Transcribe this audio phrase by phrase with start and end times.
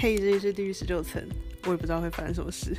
[0.00, 1.20] 嘿，这里是地狱十九层，
[1.64, 2.72] 我也不知道会发生什么事。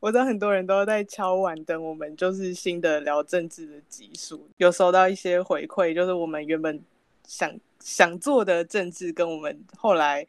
[0.00, 6.82] 我知道很多人都在敲碗等我们，就是新的聊政治的集数，有收到一些回馈，就是我们原本
[7.28, 10.26] 想想做的政治，跟我们后来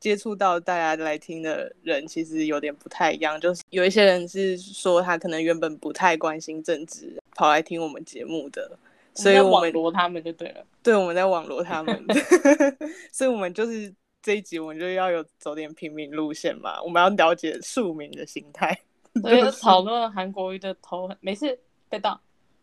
[0.00, 3.40] 接触到大家来听的人，其实有点不太一样。
[3.40, 8.76] 就是有一些人是说他可能原本不太关心政治，跑来听我们节目的，
[9.14, 10.64] 所以我们网罗他们就对了。
[10.82, 12.04] 对我们在网罗他们，
[13.12, 18.78] 所以我们就是这一集我们就要有走点平民路线嘛，我们要了解庶民的心态。
[19.20, 21.58] 所以就讨论韩国瑜的头很，没事
[21.90, 22.18] 被盗，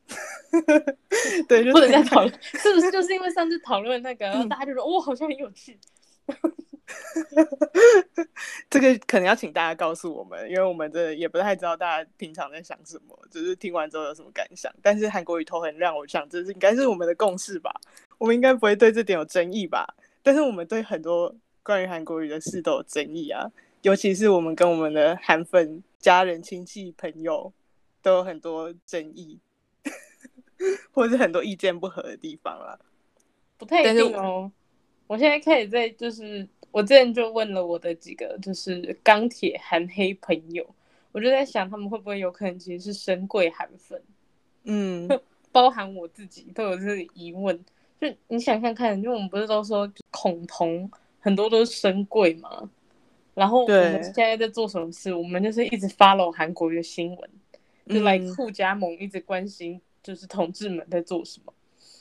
[1.48, 2.90] 对，就不能是再讨论，是不是？
[2.90, 5.80] 就是因为上次讨论那个，嗯大家就说哇，好像很有趣。
[8.70, 14.74] 这个可能要请大家告诉我们，因为我们这也不太知道大家平常在想什么，只是听完之后有什么感想。
[14.82, 17.72] 但是韩国语头很亮，我想这是应该是我们的共识吧，
[18.18, 19.86] 我们应该不会对这点有争议吧？
[20.24, 27.52] 但是我们对很多关于韩国语的事都有争议啊，尤其是我们跟我们的韩粉家人、亲戚、朋友
[28.02, 29.40] 都有很多争议，
[30.92, 32.80] 或者是很多意见不合的地方啦。
[33.58, 34.52] 不太一定哦。
[35.10, 40.64] 我现在开始在就是，我之前就问了我的几个就是钢铁韩黑朋友，
[41.12, 44.00] 我就在想他们会不会有可能其实是深贵韩粉，
[44.66, 45.10] 嗯，
[45.52, 47.60] 包含我自己都有这个疑问。
[48.00, 50.88] 就你想想看，就我们不是都说恐同
[51.20, 52.70] 很多都是深贵嘛，
[53.34, 55.12] 然后我们对现在在做什么事？
[55.12, 57.30] 我们就是一直 follow 韩国的新闻，
[57.88, 61.52] 就来嗯酷加盟一直关心就是同志们在做什么。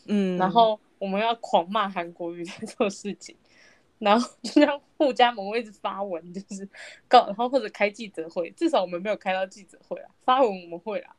[0.08, 3.34] 嗯，然后我们要狂骂韩国瑜在做事情，
[3.98, 6.68] 然后就像互加盟会一直发文，就是
[7.08, 11.14] 告，然后或者开记者会，至少我们没有开到记者会啊，发文我们会啦，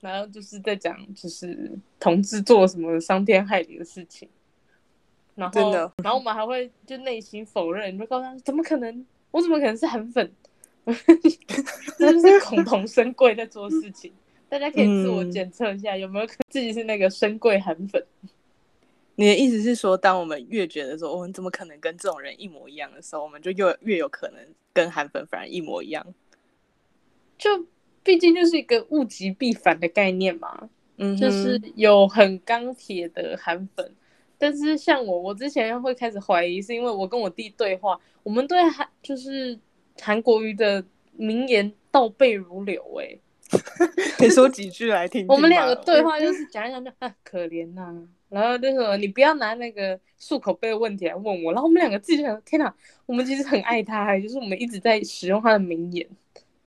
[0.00, 4.28] 然后就是在讲就是同志做什么伤天害理的事情，
[5.34, 10.32] 然后然后我们还会就内心否认，就告诉他怎么可能，我怎么可能是韩粉，
[11.98, 14.12] 这 就是恐同生贵在做事情。
[14.48, 18.04] 大家可以自我嗯检测一下，有没有可自己是那个深贵韩粉？
[19.16, 24.38] 你的意思是说，当我们越觉得说我们怎么可能跟这种人一模一样的时候，我们就越越有可能
[24.72, 26.04] 跟韩粉反而一模一样。
[27.36, 27.66] 就
[28.02, 33.94] 毕竟就是一个物极必反的概念嘛，嗯，就是有很钢铁的韩粉，
[34.38, 39.58] 但是像我，我之前会开始怀疑，是因为我跟我弟对话，我们对韩就是
[40.00, 40.84] 韩国瑜的
[41.16, 43.20] 名言倒背如流、欸，
[44.16, 56.08] 可以说几句来听听我们两个对话就是讲一讲就啊可怜呐、然后就说你不要拿那个漱口杯的问题来问我，然后我们两个自己就想，天哪，我们其实很爱他、欸，就是我们一直在使用他的名言。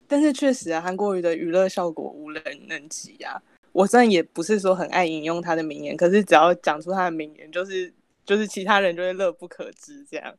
[0.08, 3.42] 但是确实啊，韩国语的娱乐效果无人能及啊。
[3.72, 7.92] 我虽然也不是说很爱引用他的名言，可是只要讲出他的名言，就是
[8.26, 10.36] 就是其他人就会乐不可支这样。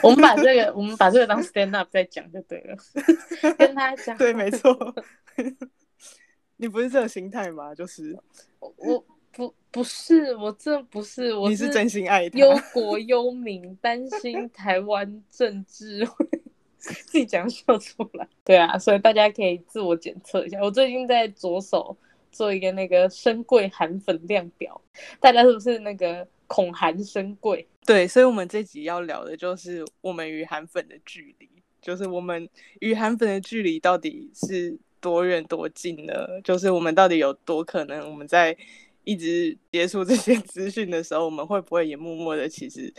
[0.00, 2.76] 我们把这个，我们把这个当 stand up 在讲就对了，
[3.58, 4.16] 跟他讲。
[4.16, 4.94] 对，没错。
[6.56, 7.74] 你不是这种心态吗？
[7.74, 8.16] 就是，
[8.60, 12.38] 我不不是，我这不是，我你是真心爱他。
[12.38, 16.26] 忧国忧民，担心台湾政治会
[16.78, 18.28] 自己讲笑出来。
[18.44, 20.60] 对啊，所以大家可以自我检测一下。
[20.60, 21.96] 我最近在着手
[22.30, 24.80] 做一个那个深贵韩粉量表，
[25.20, 27.66] 大家是不是那个恐韩深贵？
[27.84, 31.48] 对，所以，我们这集要聊的就是我们与韩粉的距离，
[31.80, 32.48] 就是我们
[32.80, 36.14] 与韩粉的距离到底是多远多近呢？
[36.44, 38.56] 就是我们到底有多可能，我们在
[39.04, 42.92] 一直接触这些资讯的时候，我们会不会也默默的其实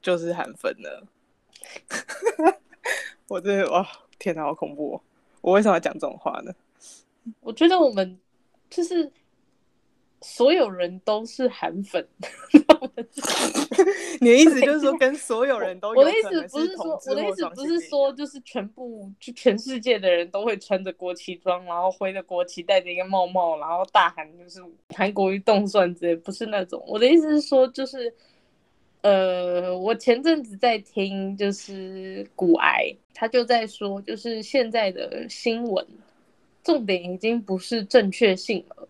[0.00, 0.88] 就是韩粉呢？
[3.28, 3.86] 我真的哇，
[4.18, 5.02] 天哪，好恐怖、哦！
[5.40, 6.54] 我为什么要讲这种话呢？
[7.40, 8.18] 我觉得我们
[8.70, 9.10] 就是
[10.20, 12.06] 所有人都是韩粉。
[14.20, 24.60] 你的意思就是说，跟所有人都有我的意思不是说，我的意思不是说，就是全部就全世界的人都会穿着国旗装，然后挥着国旗，戴着一个帽帽，然后大喊就是
[24.94, 26.82] 韩国瑜动算之类，不是那种。
[26.86, 28.12] 我的意思是说，就是
[29.02, 35.86] 呃，我前阵子在听，就是骨癌，他就在说，就是现在的新闻
[36.64, 38.88] 重点已经不是正确性了。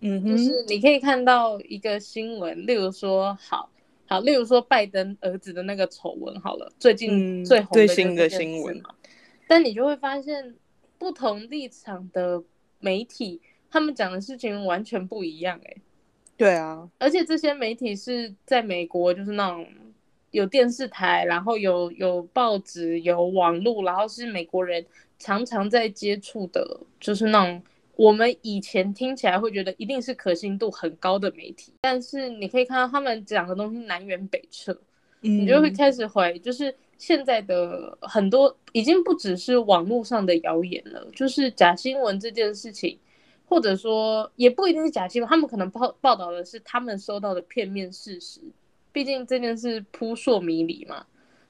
[0.00, 3.68] 嗯哼，就是你可以看到一个新闻，例如说，好
[4.06, 8.76] 好，例如说拜登儿子的那个丑闻，好了，最近嗯最红新的新闻。
[8.82, 8.94] 嘛。
[9.46, 10.54] 但你就会发现，
[10.98, 12.42] 不同立场的
[12.80, 13.40] 媒体，
[13.70, 15.76] 他们讲的事情完全不一样、欸，
[16.36, 19.66] 对啊，而且这些媒体是在美国，就是那种
[20.30, 24.84] 有电视台，然后有有报纸，有网络，然后是美国人
[25.18, 27.62] 常常在接触的，就是那种
[27.98, 34.78] 我们以前听起来会觉得一定是可信度很高的媒体，但是你可以看到他们讲的东西南辕北辙，
[35.20, 42.96] 你就会开始怀疑，就是现在的很多已经不只是网络上的谣言了，就是假新闻这件事情，
[43.44, 48.40] 或者说也不一定是假新闻，他们可能报报道的是他们收到的片面事实，
[48.92, 51.04] 毕竟这件事扑朔迷离嘛，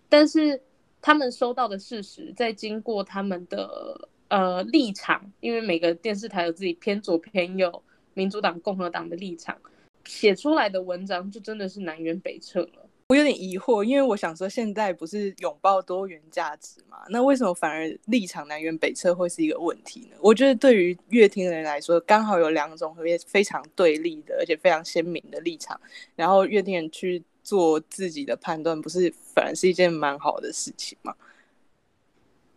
[0.09, 0.59] 但是。
[1.01, 7.83] 他们收到的事实，在经过他们的呃立场，因为每个电视台有自己偏左偏右，
[8.15, 9.57] 民主党、共和党的立场
[10.05, 12.87] 写出来的文章，就真的是南辕北辙了。
[13.09, 16.99] 我有点疑惑，因为我想说，现在不是拥抱多元价值嘛？
[17.09, 20.17] 那为什么反而立场南辕北辙会是一个问题呢？
[20.21, 25.81] 我觉得对于乐听的人来说，刚好有两种非非常对立的，而且非常鲜明的立场，
[26.17, 27.23] 然后乐听人去。
[27.45, 31.15] 做自己的判断，不是反而是一件蛮好的事情吗？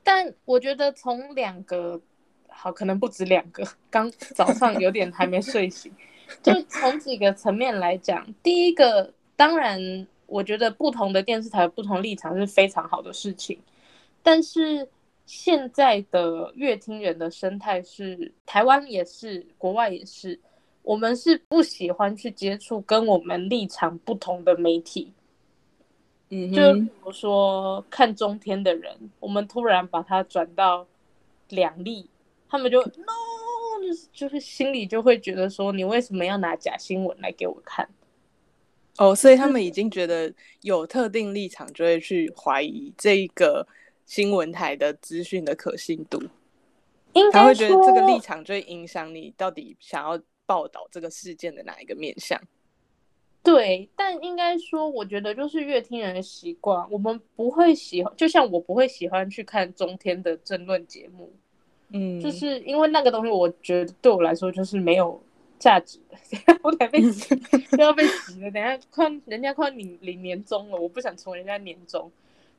[0.04, 2.00] 但我觉得从两个
[2.48, 3.66] 好，可能不止两个。
[3.90, 5.92] 刚早上有点还没睡醒，
[6.42, 8.26] 就从几个层面来讲。
[8.44, 13.60] 第一个，当然，我觉得不同的电视台不同立场是非常好的事情。
[14.24, 14.88] 但是
[15.26, 20.40] 现在的乐听人的生态是，台湾也是，国外也是。
[20.84, 25.14] 我们是不喜欢去接触跟我们立场不同的媒体，
[26.32, 30.88] 嗯，就比如说看中天的人，我们突然把它转到
[31.50, 32.10] 两立，
[32.50, 37.88] 他们就 no，就是就是心里就会觉得说，你为什么要拿假新闻来给我看？
[38.98, 43.68] 哦，所以他们已经觉得有特定立场，就会去怀疑这一个
[44.06, 46.22] 新闻台的资讯的可信度，
[47.32, 50.20] 他会觉得这个立场就会影响你到底想要。
[50.44, 52.38] 报道这个事件的哪一个面向？
[53.44, 61.32] 对，但应该说，我觉得就是乐听人的习惯，我们不会喜欢，就像我不会喜欢去看中天的争论节目，
[61.90, 65.20] 嗯，就是因为那个东西，我觉得对我来说就是没有
[65.58, 66.18] 价值的。
[66.62, 67.36] 我等下被洗，
[67.76, 68.52] 都要被洗了。
[68.52, 72.12] 等下快人家快领领年终了，我不想成为人家年终。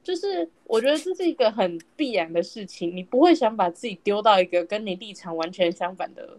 [0.02, 6.38] 就是我觉得这是一个很必然的事情，你不会想把自己丢到一个跟你立场完全相反的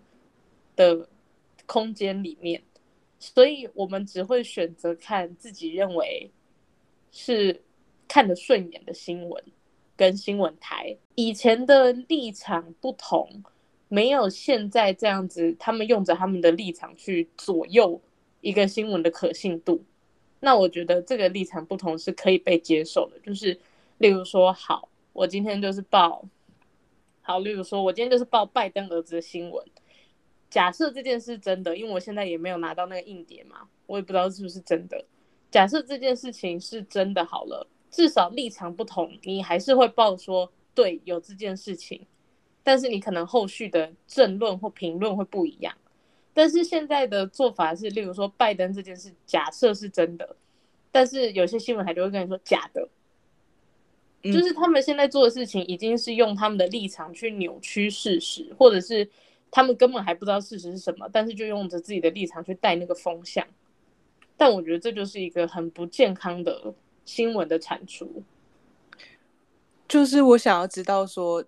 [0.76, 1.08] 的。
[1.66, 2.62] 空间里面，
[3.26, 6.30] 所以我们只会选择看自己认为
[7.10, 7.62] 是
[8.06, 9.42] 看得顺眼的新闻
[9.96, 10.98] 跟新闻台。
[11.16, 13.42] 以前的立场不同，
[13.88, 18.02] 没有现在这样子，他们用着他们的立场去左右
[18.42, 19.82] 一个新闻的可信度。
[20.42, 23.18] 那我觉得这个立场不同是可以被接受的。
[23.20, 23.58] 就是
[24.00, 26.26] 例如说，好，我今天就是报，
[27.22, 29.66] 好，例如说我今天就是报拜登儿子的新闻。
[30.54, 35.04] 假设这件事真的，因为我现在也没有拿到那个硬碟嘛，我也不知道是不是真的。
[35.50, 42.06] 假设这件事情是真的好了，至少立场不同，你还是会报说对有这件事情，
[42.62, 45.76] 但是你可能后续的政论或评论会不一样。
[46.36, 50.36] 但是现在的做法是，例如说拜登这件事，假设是真的，
[50.92, 52.88] 但是有些新闻台就会跟你说假的，
[54.22, 59.10] 就是他们现在做的事情已经是用他们的立场去扭曲事实，或者是。
[59.56, 63.48] 他们根本还不知道事实是什么，但是就用着自己的立场去带那个风向，
[64.36, 66.74] 但我觉得这就是一个很不健康的
[67.06, 68.24] 新闻的产出。
[69.88, 71.46] 就是我想要知道说，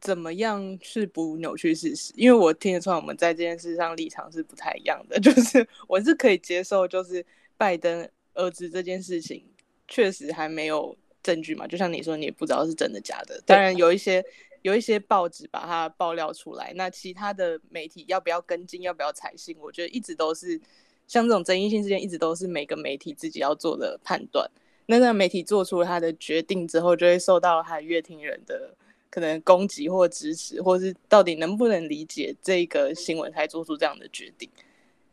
[0.00, 2.10] 怎么样是不扭曲事实？
[2.16, 5.20] 因为我听得出来我们在这件事上立场是不太一样的。
[5.20, 7.22] 就是我是可以接受，就是
[7.58, 9.44] 拜登儿子这件事情
[9.86, 13.38] 确实还没有证据嘛，就像你说，你也不知道是真的假的。
[13.44, 14.24] 当然有一些。
[14.66, 19.56] 有一些报纸把它爆料出来，那其他的媒体要不要跟进，要不要采信？
[19.60, 20.60] 我觉得一直都是
[21.06, 24.50] 像这种争议性事件，一直都是每个媒体自己要做的判断。
[24.86, 28.76] 那那媒体做出了他的决定之后，就会受到他乐听人的
[29.08, 34.50] 可能攻击或支持，或是到底能不能理解这个新闻才做出这样的决定。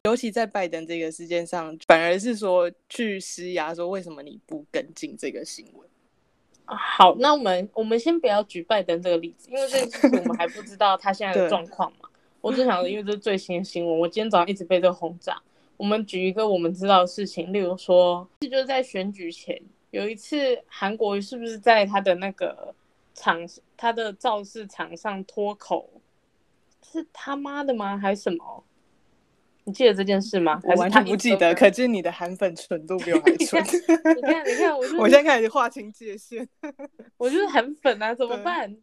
[0.05, 5.87] 尤其在拜登这个事件上，反而是说去施压，说为什么你不跟进这个新闻？
[6.65, 12.09] 好，那我们我们先不要举拜登这个例子，因为这个事情我们还不知道他现在的 状况嘛。
[12.41, 15.41] 我只想，因为这是最新的新闻，我今天早上一直被这个轰炸。
[15.77, 19.59] 我们举一个我们知道的事情，例如说，这就是在选举前
[19.91, 22.73] 有一次，韩国是不是在他的那个
[23.13, 23.39] 场，
[23.75, 25.89] 他的造势场上脱口，
[26.81, 27.97] 是他妈的吗？
[27.97, 28.63] 还是什么？
[29.65, 30.59] 你记得这件事吗？
[30.63, 31.53] 我完全不记得。
[31.53, 33.63] 可见你的韩粉纯度比我 还纯。
[33.63, 36.47] 你看，你看，我 我现在开始划清界限。
[37.17, 38.75] 我就是韩粉啊，怎么办？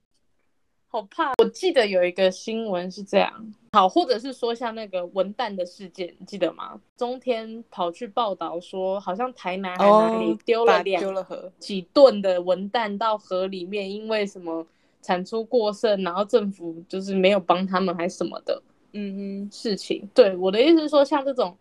[0.93, 1.35] 好怕！
[1.39, 3.31] 我记得有一个新闻是这样，
[3.71, 6.81] 好，或者是说像那个文旦的事件，你记得吗？
[6.97, 14.67] 中天跑去报道说，好像台南还哪里丢了两丢了河几吨的文旦到河里面，因为什么
[15.01, 18.61] 产出过剩，然后政府就是没有帮他们，还什么的。
[18.93, 20.09] 嗯哼，事情。
[20.15, 21.57] 对我的意思是说，像这种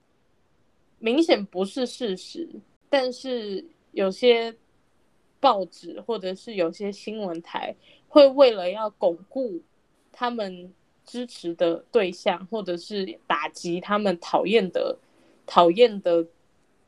[0.98, 2.48] 明显不是事实，
[2.90, 4.56] 但是有些
[5.40, 7.76] 报纸或者是有些新闻台
[8.08, 9.62] 会为了要巩固
[10.12, 10.74] 他们
[11.06, 14.98] 支持的对象，或者是打击他们讨厌的
[15.46, 16.26] 讨厌的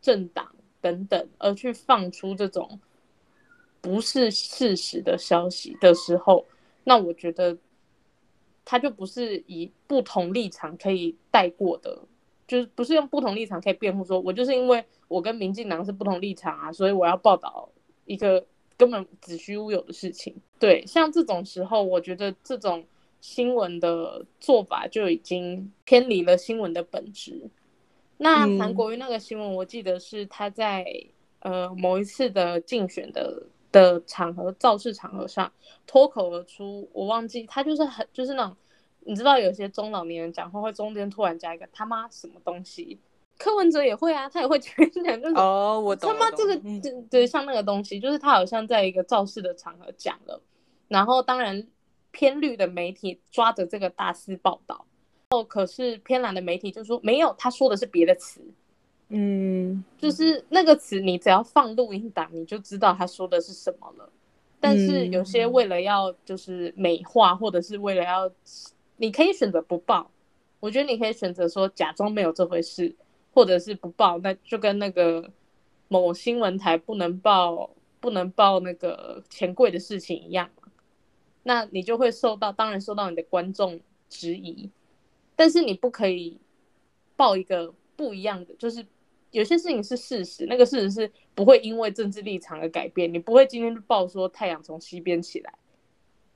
[0.02, 2.80] 政党等等，而去放出这种
[3.80, 6.46] 不是事实的消息的时候，
[6.84, 7.58] 那我觉得
[8.64, 12.00] 他就不是以不同立场可以带过的，
[12.48, 17.70] 就是不是用不同立场可以辩护说，我就是因为我跟民进党是不同立场啊，所以我要报道
[18.06, 18.46] 一个
[18.78, 20.36] 根本子虚乌有的事情。
[20.60, 22.86] 对，像这种时候，我觉得这种
[23.20, 27.50] 新闻的做法就已经偏离了新闻的本质。
[28.18, 30.86] 那嗯韩国瑜那个新闻，我记得是他在
[31.40, 35.52] 呃某一次的竞选的的场合造势场合上
[35.88, 38.56] 脱口而出，我忘记他就是很就是那种
[39.02, 43.00] 你知道有些中老年人讲话会中间突然加一个他妈什么东西，
[43.38, 44.74] 柯文哲也会啊，他也会讲
[45.04, 50.40] 讲就是哦，我懂，他妈这个对对像那个东西，就是他好像在一个造势的场合讲了，
[50.88, 51.66] 然后当然
[52.12, 54.86] 偏绿的媒体抓着这个大肆报道，
[55.30, 58.42] 哦，可是偏蓝的媒体就说没有，他说的是别的词，
[59.14, 64.10] 嗯就是那个词你只要放录音档，你就知道他说的是什么了。
[64.60, 68.32] 但是有些为了要就是美化，或者是为了要，
[68.98, 70.10] 你可以选择不报。
[70.60, 72.96] 我觉得你可以选择说假装没有这回事，
[73.34, 75.30] 或者是不报，那就跟那个
[75.88, 80.50] 某新闻台不能报不能报那个钱柜的事情一样。
[81.44, 84.70] 那你就会受到，当然受到你的观众质疑，
[85.36, 86.40] 但是你不可以
[87.16, 88.86] 报一个不一样的，就是
[89.32, 93.12] 有些事情是事实，那个事实是不会因为政治立场而改变。
[93.14, 95.54] 你不会今天就报说太阳从西边起来，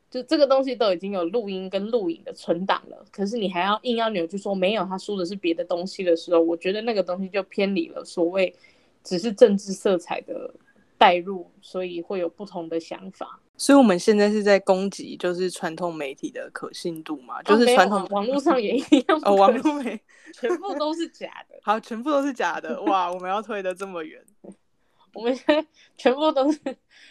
[0.09, 8.55] 就这个东西都已经有录音跟录影的存档了，可是你还要硬要扭曲说没有，他说的是别的东西的时候，我觉得那个东西就偏离了所谓
[9.03, 10.53] 只是政治色彩的
[10.97, 13.41] 带入，所以会有不同的想法。
[13.57, 19.99] 所以我们现在是在攻击就是传统媒体的可信度嘛，就是传统啊网络 上也一样哦，网络媒
[20.33, 21.55] 全部都是假的。
[21.63, 24.21] 好，全部都是假的，哇，我们要推的这么远，
[25.13, 25.65] 我们现在
[25.97, 26.59] 全部都是，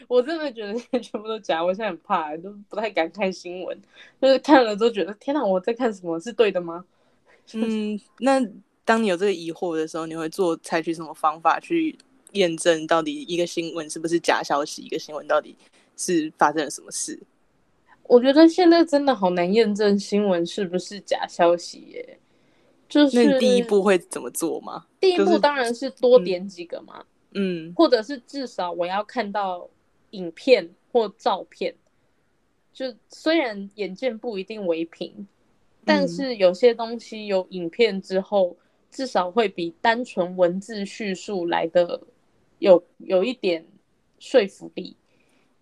[0.07, 3.81] 我真的觉得现在全部都假，我现在很怕，都不太敢看新闻，
[4.21, 6.21] 就是看了都觉得天哪，我在看什么？
[6.21, 6.85] 是对的吗？
[7.55, 8.39] 嗯，那
[8.85, 11.99] 当你有这个疑惑的时候，你会做采取什么方法去
[12.33, 15.57] 验证到底一个新闻是不是假消息，一个新闻到底
[15.97, 17.19] 是发生了什么事？
[18.05, 22.19] 我觉得现在真的好难验证新闻是不是假消息耶。
[22.87, 24.87] 就是那你第一步会怎么做吗？
[25.01, 29.69] 第一步当然是多嗯点几个嘛，嗯或者是至少我要看到
[30.11, 31.75] 影片或照片。
[32.73, 35.27] 就虽然眼见不一定为凭，
[35.85, 38.57] 但嗯是有些东西有影片之后，
[38.91, 42.01] 至少会比单纯文字叙述来的
[42.59, 43.65] 有有一点
[44.19, 44.95] 说服力。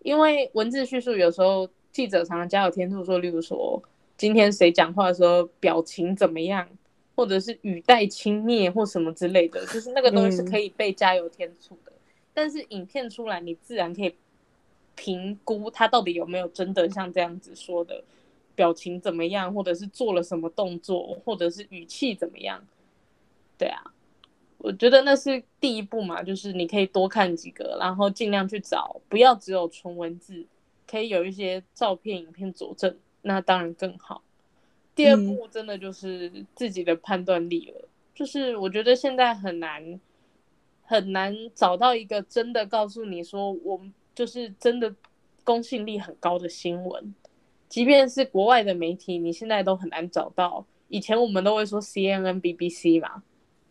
[0.03, 3.81] 因为文字叙述有时候记者常常加有天数说，例如说
[4.17, 6.67] 今天谁讲话的时候表情怎么样，
[7.15, 11.91] 或者是语带轻蔑或什么之类的，就是那个东西是可以被加油添醋的。
[12.33, 14.13] 但是影片出来，你自然可以
[14.95, 18.03] 评估他到底有没有真的像这样子说的，
[18.55, 22.63] 表情怎么样，或者是做了什么动作，或者是语气怎么样。
[23.57, 23.83] 对啊，
[24.63, 30.45] 我觉得那是第一步嘛，就是你可以多看几个，然后尽量去找，不要只有纯文字，
[30.87, 34.23] 可以有一些照片、影片佐证，那当然更好。
[34.95, 39.99] 第二步真的就是自己的判断力了，就是我觉得现在很难
[40.83, 44.95] 很难找到一个真的告诉你说我们就是真的
[45.43, 47.13] 公信力很高的新闻，
[47.67, 50.65] 即便是国外的媒体，你现在都很难找到。
[50.87, 53.23] 以前我们都会说 CNN、BBC 嘛，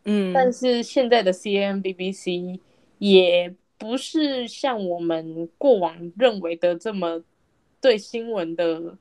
[0.05, 2.59] 嗯，但是现在的 CNN、BBC
[2.99, 7.23] 也不是像我们过往认为的这么
[7.81, 8.97] 对新闻的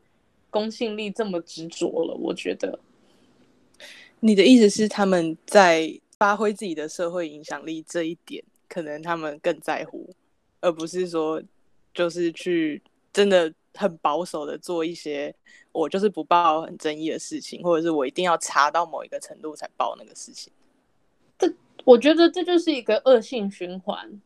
[0.49, 2.15] 公信力这么执着了。
[2.15, 2.79] 我觉得，
[4.19, 10.09] 你的意思是他们在发挥自己的社会影响力这一点，可能他们更在乎，
[10.59, 11.41] 而不是说
[11.93, 12.81] 就是去
[13.11, 15.33] 真的很保守的做一些
[15.71, 20.51] 我就是不报很争议的事情，或者是我一定要查到某一个程度才报那个事情。
[21.83, 24.21] 我觉得这就是一个恶性循环，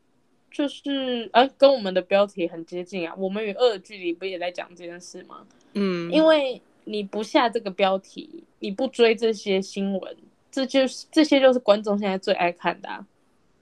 [0.52, 3.14] 就是啊、跟我们的标题很接近啊。
[3.18, 5.46] 我们与恶的距离不也在讲这件事吗？
[5.74, 10.18] 嗯，因为你不下这个标题，你不追这些新闻，
[10.52, 13.06] 这就是这些就是观众现在最爱看的、啊。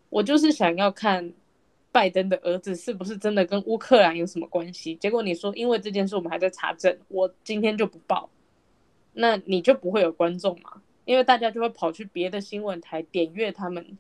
[0.10, 1.34] 我就是想要看
[1.92, 4.96] 拜登的儿子是不是真的跟乌克兰有什么关系。
[4.96, 8.30] 结果你说因为这件事我们还在查证，我今天就不报。
[9.16, 13.98] 那你就不会有观众嘛，因为大家就会跑去别的新闻台点阅他们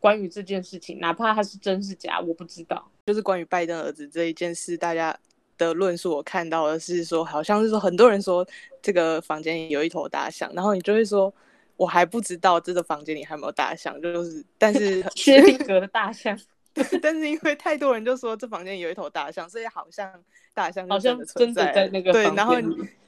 [0.00, 2.90] 关于这件事情，哪怕他是真是假，我不知道。
[3.06, 5.16] 就是关于拜登儿子这一件事，大家
[5.56, 8.46] 的论述我看到的是说，好像是说很多人说
[8.82, 11.32] 这个房间里有一头大象，然后你就会说，
[11.76, 16.38] 我还不知道这个房间里还有没有大象，就是但是 薛定谔的大象。
[17.00, 20.12] 但是因为太多人就说这房间有一头大象，所以好像
[20.52, 22.56] 大象好像真的在那个对，然后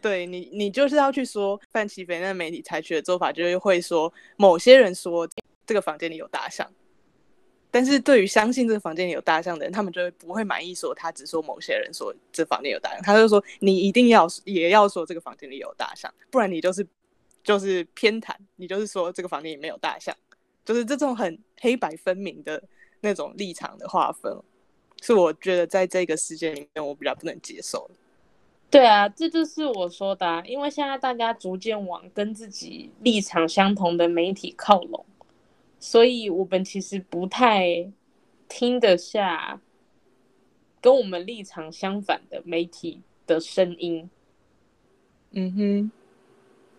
[0.01, 5.29] 对你你就是要去说范奇飞那媒体采取的做法，就是会说某些人说
[5.67, 6.71] 这个房间里有大象，
[7.73, 16.87] 但是对于相信这个房间里有大象的人，他们就会不会满意说他只说某些人说这房间有大象，他就说你一定要也要说这个房间里有大象，不然你就是
[17.43, 20.17] 就是偏袒，你就是说这个房间里没有大象，
[20.65, 22.63] 就是这种很黑白分明的。
[23.01, 24.37] 那种立场的划分，
[25.03, 27.95] 是我觉得在这个世界里面，我比较不能接受的。
[28.71, 35.05] 对啊，这就是我说的，因为现在大家逐渐往跟自己立场相同的媒体靠拢，
[35.79, 37.91] 所以我们其实不太
[38.49, 39.61] 听得下
[40.81, 44.11] 跟我们立场相反的媒体的声音。
[45.31, 45.91] 嗯哼，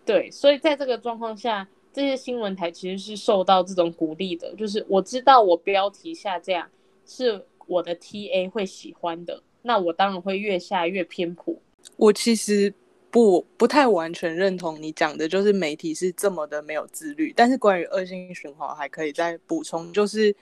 [0.06, 1.68] 对，所以在这个状况下。
[1.98, 6.70] 这些新闻台其实是受到这种鼓励的，就是我知道我标题下这样
[7.08, 11.56] 是我的 TA 会喜欢的，那我当然会越下越偏颇。
[11.96, 12.72] 我其实
[13.10, 17.34] 不不太完全认同你讲的，就是媒体是这么的没有自律。
[17.36, 20.36] 但是关于恶性循环，还可以再补充，就是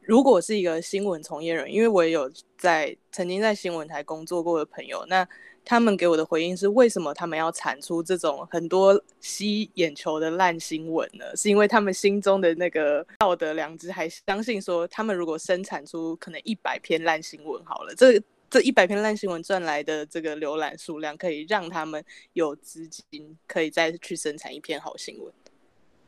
[0.00, 5.28] 如果是一个新闻从业人，因为我也有在曾经在新闻台工作过的朋友，那。
[5.64, 11.24] 他们给我的回应是：为什么他们要产出这种很多吸眼球的烂新闻呢？
[11.36, 25.32] 是因为他们心中的那个道德良知还相信说，他们如果生产出可能一百篇烂新闻，好了，这这一百篇烂新闻赚来的这个浏览数量，可以让他们有资金可以再去生产一篇好新闻。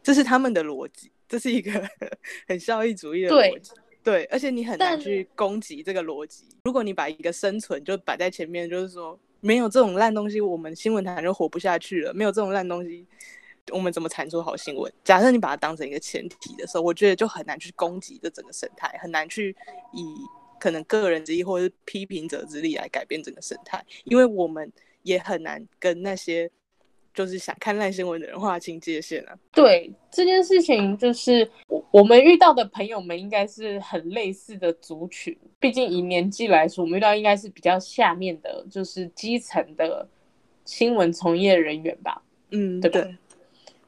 [0.02, 1.70] 这是他们的逻辑，这是一个
[2.48, 3.70] 很效益主义的逻辑。
[4.02, 6.46] 对，而且你很难去攻击这个逻辑。
[6.64, 9.16] 如果你把一个生存就摆在前面，就是说。
[9.42, 12.14] 没有这种烂东西，我们新闻台就活不下去了。
[12.14, 13.04] 没有这种烂东西，
[13.72, 14.90] 我们怎么产出好新闻？
[15.04, 19.54] 假设你把它当成一个前提的时候，我觉得就很难去攻击这整个生态，很难去
[19.92, 20.04] 以
[20.58, 26.50] 可能个人之意或者是批评者之力来改变整个生态，因为我们也很难跟那些。
[27.14, 29.36] 就是想看烂新闻的人划清界限啊。
[29.52, 31.48] 对这件事情，就是
[31.90, 35.36] 我们遇到的朋友们应该是很类似的族群。
[35.58, 40.08] 毕竟以年纪来说，我们遇到应该是比较下面的，就是基层的
[40.64, 42.22] 新闻从业人员吧。
[42.50, 43.08] 嗯，对吧？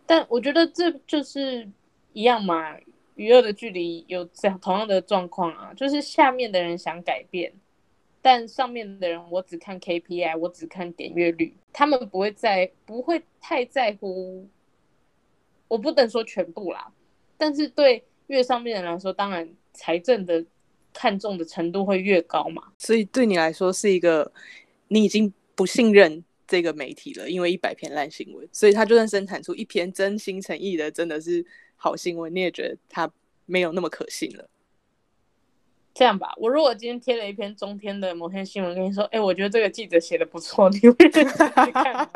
[0.07, 1.69] 但我觉得这就是
[2.13, 2.77] 一样嘛，
[3.15, 7.53] 娱乐的距离有这样同样的状况啊，就是下面的人想改变。
[8.25, 14.49] 但上面的人，我只看 KPI，我只看点阅率，他们不会在，不会太在乎。
[15.69, 16.91] 我不能说全部啦，
[17.37, 20.43] 但是对越上面的人来说，当然财政的
[20.91, 22.73] 看重的程度会越高嘛。
[22.79, 24.33] 所以对你来说是一个，
[24.89, 31.45] 你已经不信任这个媒体了，因为一百篇烂新闻，所以他就算生产出一篇真心诚意的，真的是
[31.77, 33.13] 好新闻，你也觉得他
[33.45, 34.49] 没有那么可信了。
[35.95, 42.11] 这样吧，我如果今天贴了一篇中天的某篇新闻，跟你说，哎，我觉得这个记者写的不错，你会去看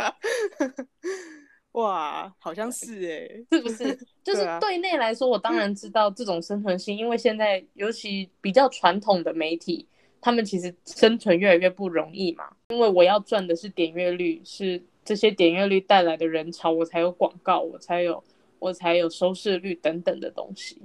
[1.73, 3.97] 哇，好像是哎，是不是？
[4.25, 9.87] 就是对内来说，我当然知道这种生存性，因为现在尤其比较传统的媒体，
[10.21, 12.51] 他们其实生存越来越不容易嘛。
[12.71, 18.25] 因为我要赚的是点阅率，是这些点阅率带来的人潮，我才有广告，我才有
[18.59, 20.83] 我才有收视率等等的东西。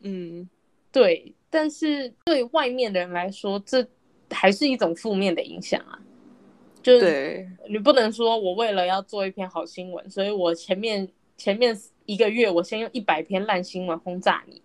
[0.00, 0.48] 嗯，
[0.90, 1.32] 对。
[1.52, 3.86] 但是对外面的人来说，这
[4.30, 6.00] 还是一种负面的影响啊。
[6.82, 14.62] 就是你不能说我为了要做一篇好新闻，所以我前面前面一个月我先用一百篇烂新闻轰炸你。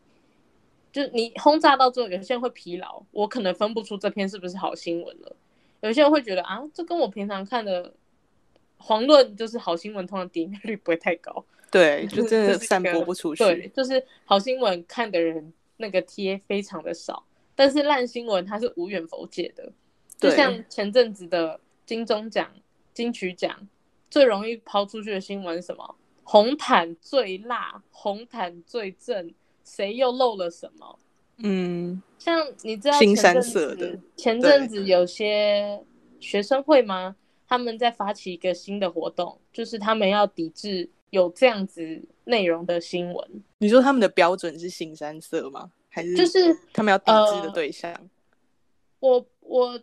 [0.93, 5.35] 就你轰炸到最后，有些人会疲劳，我可能分不出这篇是不是好新闻了。
[5.81, 7.91] 有些人会觉得啊，这跟我平常看的
[8.77, 11.43] 黄论就是好新闻，通常点击率不会太高。
[11.69, 13.43] 对，就真的散播不出去。
[13.43, 15.53] 对，就是好新闻看的人。
[15.77, 17.23] 那个贴非常的少，
[17.55, 19.71] 但是烂新闻它是无远否解的，
[20.17, 22.51] 就像前阵子的金钟奖、
[22.93, 23.67] 金曲奖
[24.09, 25.95] 最容易抛出去的新闻什么？
[26.23, 30.99] 红毯最辣，红毯最正，谁又漏了什么？
[31.37, 35.81] 嗯，像你知道前阵子前阵子有些
[36.19, 37.15] 学生会吗？
[37.47, 42.01] 他们在发起一个新的活动，就是他们要抵制有这样子。
[42.29, 45.71] 内容的新闻，你说他们的标准是新三色吗？
[45.87, 47.97] 还是就是他们要抵制的对象？
[48.99, 49.79] 我我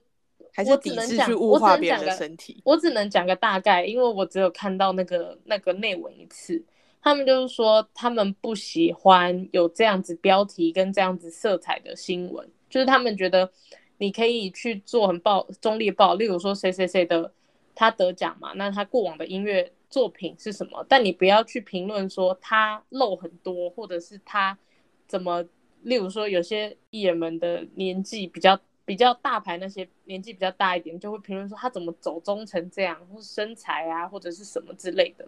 [0.53, 2.61] 还是我只能讲，抵制去化别人的身体？
[2.63, 6.63] 我只能讲个大概，因为我只有看到那个那个内文一次。
[7.01, 13.51] 他们就是说，他们不喜欢有这样子标题跟这样子色彩的新闻，就是他们觉得
[13.97, 17.33] 你可以去做很报中立报，例如说谁谁谁的
[17.75, 24.59] 他得奖嘛，那他过往的音乐作品是什么，但你不要去评论说他漏很多，或者是他
[25.07, 25.41] 怎么，
[25.83, 35.25] 例如说有些艺人们的年纪比较比较大牌，那些年纪比较大一点，就会评论说他怎么走中成这样，或是身材啊，或者是什么之类的。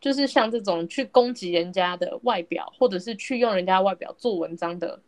[0.00, 4.98] 就是像这种去攻击人家的外表，或者是去用人家外表做文章的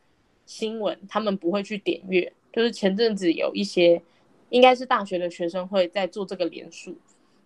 [0.45, 2.31] 新闻，他们不会去点阅。
[2.53, 4.03] 就是前阵子有一些，
[4.51, 6.95] 应该是大学的学生会在做这个连署，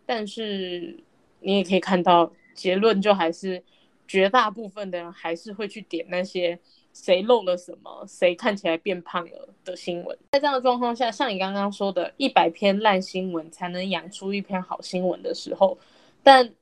[0.04, 0.96] 但是
[1.40, 3.62] 你也可以看到结论，就还是
[4.06, 6.58] 绝大部分的人还是会去点那些
[6.92, 10.18] 谁漏了什么，谁看起来变胖了的新闻。
[10.32, 15.78] 在这样的状况下，像你刚刚说的，一百篇烂新闻才能养出一篇好新闻的时候，
[16.22, 16.52] 但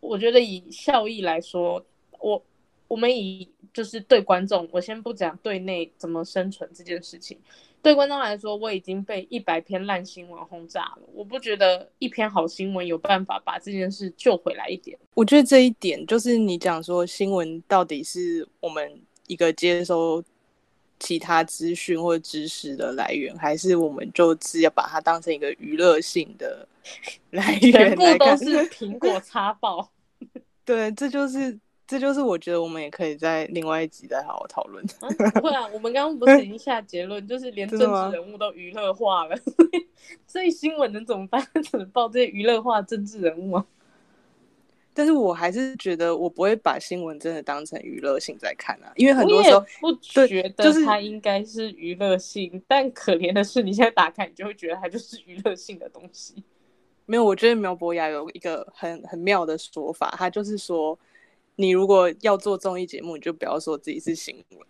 [0.00, 1.84] 我觉得以效益来说，
[2.20, 2.42] 我
[2.86, 7.38] 我们以就是对观众，我先不讲对内怎么生存这件事情，
[7.82, 11.02] 对观众来说，我已经被一百篇烂新闻轰炸了。
[11.12, 14.98] 我不觉得一篇好新闻有办法把这件事救回来一点。
[15.14, 20.22] 我觉得这一点就是你讲说新闻到底是我们一个接收
[20.98, 26.66] 其他资讯或知识的来源，还是我们就是要把它当成一个娱乐性的
[27.30, 28.18] 来源来看？
[28.18, 29.88] 部都是苹果插爆。
[30.64, 34.84] 对，这就是这就是我觉得我们也可以在另外一集再好好讨论。
[35.00, 39.36] 啊不会啊，我们刚刚不是已经下结论， 就是连政治人物都娱乐化了，
[40.26, 41.46] 所以新闻能怎么办？
[41.62, 43.64] 只能报这些娱乐化政治人物啊。
[44.92, 56.42] 但是我还是觉得我不会把新闻真的当成娱乐性在看啊，因为很多时候不觉得就是它应该是娱乐性，但可怜的是，你现在打开，你就会觉得它就是娱乐性的东西。
[57.04, 60.98] 没有，我觉得苗博雅有一个很很妙的说法，他就是说，
[61.56, 64.60] 你如果要做综艺节目，你就不要说自己是新闻。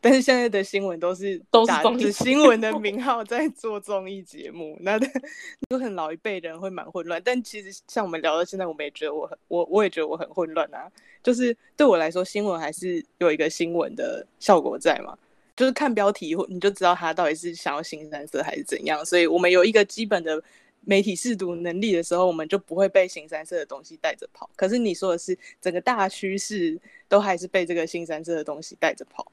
[0.00, 7.20] 但是现在的新闻都是都是综艺着新闻的名号在做综艺节目，那就很老一辈人会蛮混乱。
[7.24, 10.86] 但其实像我们聊到现在，我们也觉得我很我我也觉得我很混乱啊。
[11.22, 15.16] 就是对我来说，新闻还是有一个新闻的效果在嘛。
[15.56, 19.02] 就是看标题，或你就知道他到底是想要新三色还是怎样。
[19.06, 20.42] 所以我们有一个基本的
[20.86, 24.48] 媒体试读能力的时候，我们就不会被新三色的东西带着跑。
[24.56, 29.30] 可是你说的是整个大趋势都还是被这个新三色的东西带着跑。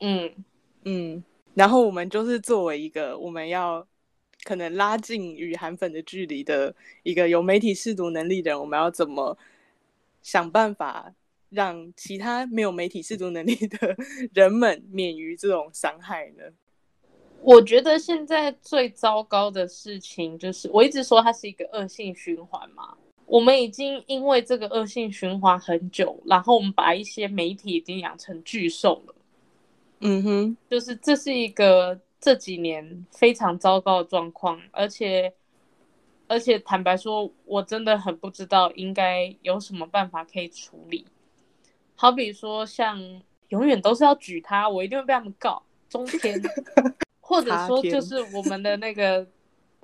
[0.00, 0.32] 嗯，
[0.84, 3.86] 嗯，然后我们就是作为一个我们要
[4.44, 9.36] 可能拉近与韩粉的距离的一个有媒体试读能力的人，我们要怎么
[10.22, 11.14] 想办法
[11.48, 13.96] 让其他没有媒体试读能力的
[14.34, 16.44] 人们免于这种伤害呢？
[17.42, 22.96] 我觉得现在最糟糕的事情就是，我一直说它是一个恶性循环嘛。
[23.24, 29.14] 我们已经因为这个恶性循环很久，然后我们把一些媒体已经养成巨兽了。
[30.00, 35.32] 嗯哼，就是这是一个这几年非常糟糕的状况，而且
[36.28, 41.04] 而且坦白说，我真的很不知道应该有什么办法可以处理。
[41.96, 43.00] 好比说，像
[43.48, 46.40] 永远都是要举他，我一定会被他们告中天，
[47.26, 49.26] 或者说就是我们的那个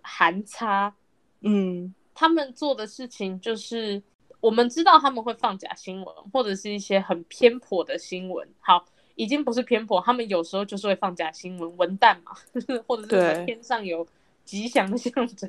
[0.03, 0.95] 韩差，
[1.43, 1.95] 嗯。
[2.15, 4.01] 他们做的事情就是，
[4.39, 8.47] 我们知道他们会放假新闻，或者是一些很偏颇的新闻。
[8.61, 12.33] 好，已经不是偏颇，他们有时候就是会放假新闻，文旦嘛，
[12.87, 14.07] 或者是天上有
[14.45, 15.49] 吉祥的象征，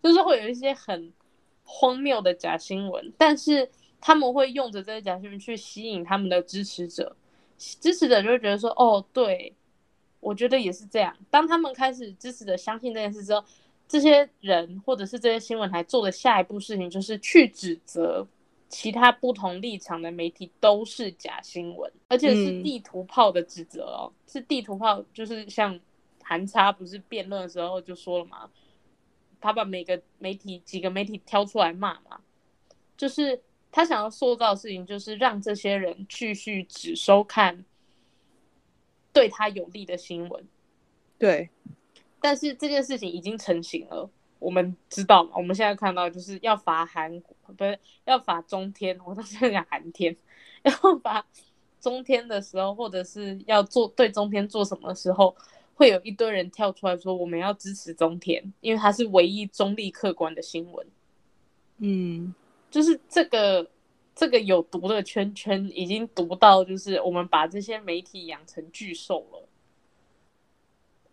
[0.00, 1.12] 就是会有一些很
[1.64, 3.68] 荒谬的假新闻，但是
[4.00, 7.14] 他们会用着这些假新闻去吸引他们的支持者，
[7.58, 9.52] 支持者就会觉得说，哦，对，
[10.20, 11.16] 我觉得也是这样。
[11.30, 13.44] 当他们开始支持的相信这件事之后，
[13.86, 18.26] 这些人或者是这些新闻台做的下一步事情，就是去指责
[18.68, 25.78] 其他不同立场的媒体都是假新闻，而且是嗯地图炮的指责哦，是地图炮，就是像
[26.22, 28.50] 韩差不是辩论的时候就说了嘛，
[29.40, 32.20] 他把每个媒体几个媒体挑出来骂嘛，
[32.94, 33.40] 就是
[33.72, 37.64] 他想要塑造的事情，就是让这些人继续只收看
[39.12, 40.44] 对他有利的新闻。
[41.18, 41.50] 对，
[42.20, 45.32] 但是这件事情已经成型了，我们知道嘛？
[45.36, 50.16] 我们现在看到就是要罚韩国，不是要罚中天，我当时在讲韩天，
[50.62, 51.26] 要罚
[51.80, 55.34] 中天的时候，或者是要做对中天做什么的时候，
[55.74, 60.86] 会有一堆人跳出来说我们要支持中天，因为它是唯一中立客观的新闻。
[61.78, 62.34] 嗯
[62.70, 63.68] 就是这个
[64.18, 69.48] 这个有毒的圈圈已经毒到，就是我们把这些媒体养成巨兽了。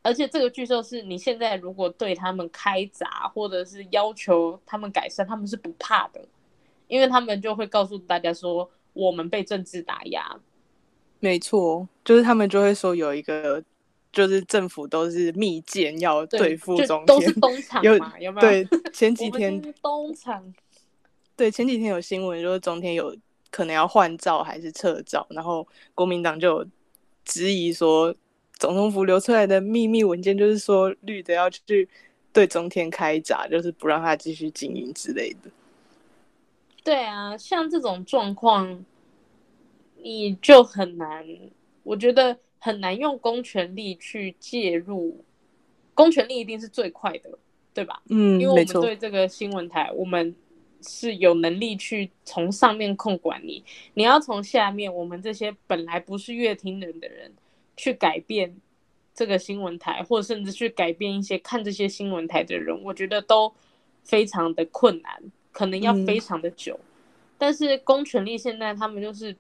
[0.02, 6.28] 而且这个巨兽是你现在如果对他们开闸，或者是要求他们改善，他们是不怕的，
[6.88, 10.40] 因为他们就会告诉大家说，我们被政治打压。
[11.20, 13.64] 没错，就是他们就会说有一个，
[14.12, 18.48] 就是政府都是密件要对付中间，都是东厂嘛，有没有？
[18.48, 20.52] 对，前几天东厂，
[21.36, 23.16] 对，前几天有新闻说中天有
[23.52, 26.66] 可能要换照还是撤照，然后国民党就
[27.24, 28.16] 质疑说。
[28.58, 31.88] 总统府流出来的秘密文件，就是说绿的要去
[32.32, 35.52] 对中天开闸，就是不让他继续经营之类的。
[36.82, 38.86] 对啊，像这种状况，
[40.02, 41.28] 你就很难，
[41.84, 45.22] 我觉得很难用公权力去介入。
[45.94, 47.38] 公权力一定是最快的，
[47.74, 48.02] 对吧？
[48.08, 50.34] 嗯，因为我们对这个新闻台，我们
[50.88, 53.64] 是有能力去从上面控管你，
[53.96, 57.34] 你要从下面，我们这些本来不是乐听人的人。
[57.78, 58.56] 去改变
[59.14, 63.54] 这个新闻台，或甚至去改变一些看这些新闻台的人，我觉得都
[64.02, 65.22] 非常的困难，
[65.52, 66.80] 可能要非常的久。
[67.38, 69.36] 但是公权力现在他们就是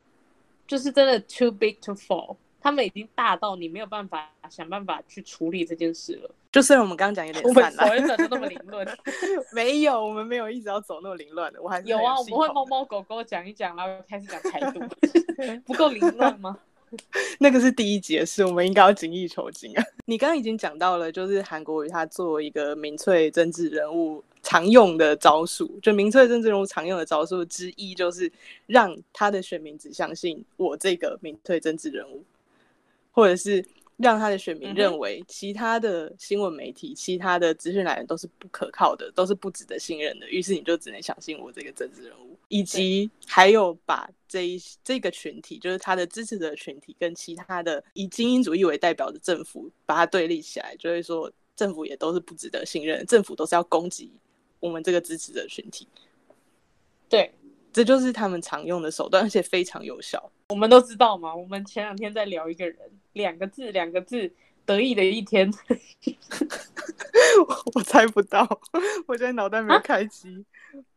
[0.67, 6.29] 就是真的 too big to fall，他们已经大到你没有办法想办法去处理这件事了。
[6.55, 8.87] 就虽然我们刚刚讲有点散了，我们走的那么凌乱，
[9.51, 14.79] 没有，我们没有一直要走那么凌乱的，我还是有啊，我们会猫猫狗狗讲一讲，然后开始讲态度，
[15.67, 16.57] 不够凌乱吗？
[17.39, 19.83] 那个是第一节，是我们应该要精益求精啊！
[20.05, 28.31] 你刚刚已经讲到了，就是韩国瑜他作为一个民粹政治人物常用的招数，就民粹政治人物常用的招数之一，就是
[28.65, 32.23] 让他的选民只相信我这个民粹政治人物，
[33.11, 33.65] 或者是。
[33.97, 40.29] 让他的选民认为其他的新闻媒体、其他的资讯来源都是不可靠的，都是不值得信任的。
[40.29, 54.11] 于是你就只能相信我这个政治人物，以及还有把这一这个群体，就是他的支持者群体，跟其他的以精英主义为代表的政府，把它对立起来，就会说政府也都是不值得信任，政府都是要攻击
[54.59, 55.87] 我们这个支持者群体。
[57.07, 57.31] 对，
[57.71, 60.29] 这就是他们常用的手段，而且非常有效。
[60.49, 62.77] 我们都知道嘛，我们前两天在聊一个人。
[63.13, 64.31] 两个字，两个字，
[64.65, 65.49] 得意的一天。
[67.73, 68.47] 我猜不到，
[69.07, 70.45] 我现在脑袋没有开机。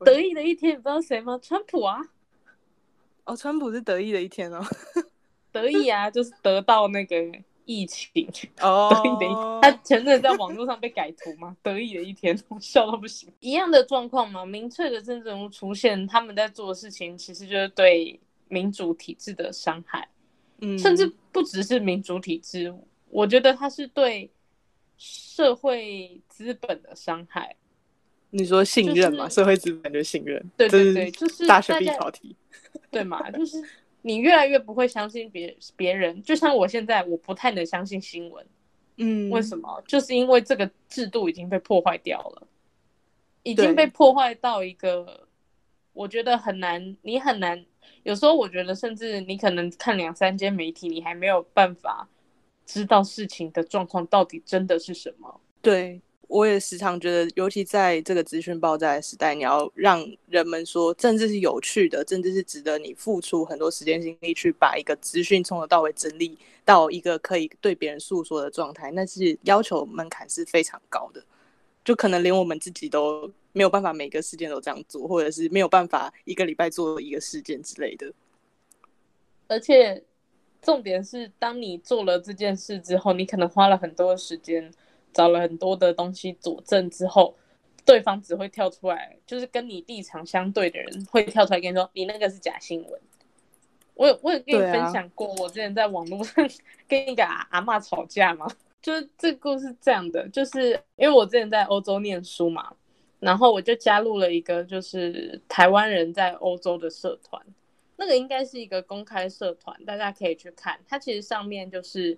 [0.00, 1.38] 得意的一天，你不知道谁吗？
[1.40, 1.98] 川普啊！
[3.24, 4.61] 哦，川普是得意的一天哦。
[5.52, 7.16] 得意啊， 就是得到那个
[7.64, 8.28] 疫情
[8.61, 8.90] 哦。
[8.90, 11.56] 得意的一天，他前阵在网络上被改图嘛？
[11.62, 13.32] 得意的一天， 我笑到不行。
[13.40, 14.44] 一样的状况吗？
[14.44, 20.08] 民粹的政治人物出现，他们在做的事情，其实就是对民主体制的伤害。
[20.61, 22.74] 嗯甚至不只是民主体制，
[23.11, 24.28] 我觉得它是对
[24.96, 27.54] 社会资本的伤害。
[28.30, 29.28] 你说信任嘛？
[29.28, 32.34] 社会资本就信任，对对对，就是大学必考题，
[32.90, 33.30] 对嘛？
[33.30, 33.62] 就是
[34.02, 38.44] 你越来越不会相信别别人，就像我现在，我不太能相信新闻。
[38.96, 39.80] 嗯，为什么？
[39.87, 42.48] 就是因为这个制度已经被破坏掉了，
[43.44, 45.28] 已经被破坏到一个，
[45.92, 47.64] 我觉得很难，你很难。
[48.03, 52.09] 有时候我觉得，甚至你可能看两三间媒体，你还没有办法
[52.66, 55.40] 知道事情的状况到底真的是什么。
[55.61, 71.24] 对我也时常觉得，尤其在这个资讯爆炸的时代，你要让人们说政治是有趣的，政治是值得你付出很多时间精力去把一个资讯从头到尾整理到一个可以对别人诉说的状态，那是要求门槛是非常高的，
[71.88, 73.33] 就可能连我们自己都。
[73.53, 78.12] 没有办法每个事件都这样做，或者是没有办法一个礼拜做一个事件之类的。
[79.48, 80.05] 而且
[80.62, 84.70] 重点是，当你做了这件事之后，你可能花了很多时间，
[85.12, 87.35] 找了很多的东西佐证之后，
[87.85, 93.01] 对方只会跳出来，就是跟你立场相对的人会跳出来跟你说：“你那个是假新闻。”
[93.94, 96.48] 我有我有跟你分享过，我之前在网络上
[96.87, 98.46] 跟一个阿妈吵架嘛，
[98.82, 102.74] 就是这个故事这样的，就是因为我之前在欧洲念书嘛。
[103.20, 107.44] 然后我就加入了一个就是台湾人在欧洲的社团，
[107.96, 110.78] 那个应该是一个公开社团，大家可以去看。
[110.86, 112.16] 它其实上面就是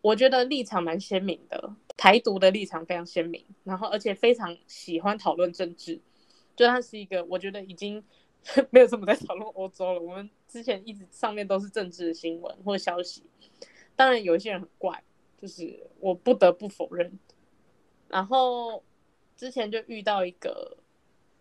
[0.00, 6.00] 我觉得立场蛮鲜明的，台独的立场非常鲜明，然后而且非常喜欢讨论政治，
[6.56, 8.02] 就它是一个我觉得已经
[8.70, 10.00] 没有什么在讨论欧洲了。
[10.00, 13.22] 我们之前一直上面都是政治的新闻或消息，
[13.94, 15.00] 当然有一些人很怪，
[15.44, 17.18] 就是我不得不否认，
[18.08, 18.82] 然后。
[19.36, 20.76] 之前就遇到一个，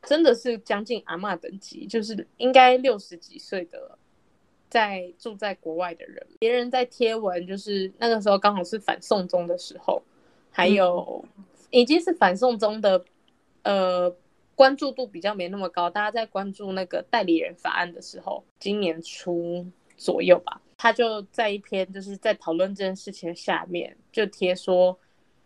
[0.01, 3.97] 真的是将近阿嬷等级，就是应该六十几岁的，
[4.67, 10.01] 在住在国外的人，别人在贴文，就是那个时候刚好是反送中的时候，
[10.49, 11.23] 还有
[11.69, 13.05] 已经是反送中的，
[13.61, 14.13] 呃，
[14.55, 19.63] 关注度比较没那么高，大家在关注那个代理人法案的时候，今年初
[19.97, 24.99] 左右吧，他就在一篇就是在讨论这件事情下面就贴说。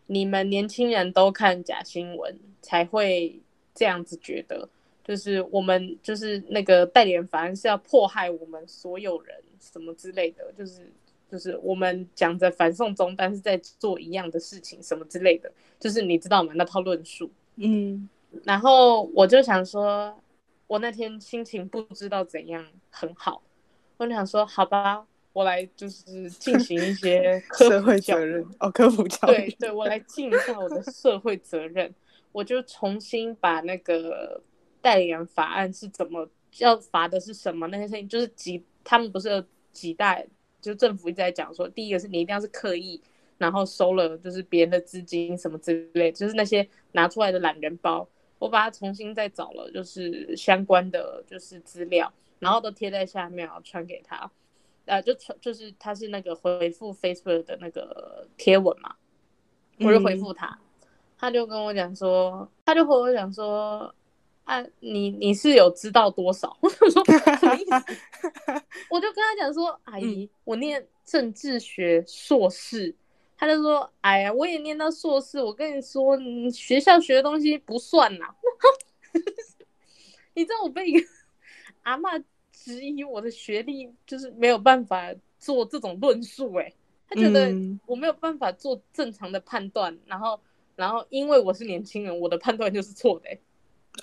[0.09, 3.37] 你们年轻人都看假新闻才会
[3.75, 4.67] 这样子觉得，
[5.03, 10.89] 就是我们就是那个代理人法案是要迫害我们所有人什么之类的，就是
[11.29, 16.53] 就是我们讲着反送中，但是在做一样的事情什么之类的，就是你知道吗？
[16.55, 18.07] 那套论述，嗯
[18.45, 20.17] 然后我就想说，
[20.67, 23.43] 我那天心情不知道怎样很好，
[23.97, 25.05] 我就想说，好吧，
[25.37, 31.93] 我来就是进行一些 科社会责任哦，科普教育，对对，我来尽一下我的社会责任，
[32.31, 34.41] 我就重新把那个
[34.81, 40.19] 代理人法案是怎么要罚的是什么那些事情，就是几他们不是有几大，
[40.59, 42.99] 就政府一直在讲说，第一个是你一定要是刻意，
[43.37, 54.31] 然后收了就是别人的资金什么之类，就是那些拿出来的懒人包，我把它重新再找了，就是相关的就是资料，然后都贴在下面，然后传给他。
[54.87, 58.95] 呃，就就是他是那个回复 Facebook 的那个贴文嘛，
[59.79, 60.57] 我就回复他，
[61.17, 63.93] 他就跟我讲说，他就和我讲说，
[64.45, 66.57] 啊，你你是有知道多少？
[66.61, 67.71] 我就说什么意思？
[68.89, 72.95] 我就跟他讲说，阿姨，我念政治学硕士。
[73.39, 78.25] 他就说，哎呀，我也念到硕士，我跟你说，你学校学的东西不算呐。
[80.33, 81.07] 你知道我被一个
[81.83, 82.23] 阿嬷
[82.63, 86.73] 质疑我的学历，就是没有办法做这种论述、欸，
[87.07, 90.39] 他觉得嗯我没有办法做正常的判断，然后，
[90.75, 93.39] 然后因为我是年轻人，我的判断就是错的、欸。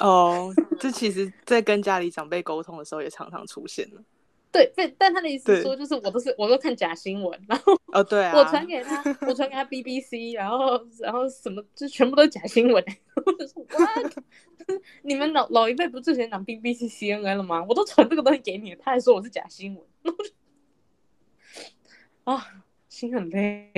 [0.00, 4.02] 哦， 这其实，在跟家里长辈沟通的时候，也常常出现了。
[4.50, 14.12] 对，但，但他的意思说，就是我都是我都看假新闻，然后哦，对啊，我传给他，我传给他 BBC，然后然后什么就全部都是假新闻、欸， 我就说 what？
[15.02, 17.64] 你们老老一辈不是之前讲 BBC、CNN 了吗？
[17.68, 20.14] 我都传这个东西给你，他还说我是假新闻，
[22.24, 22.44] 啊，
[22.88, 23.70] 心很累。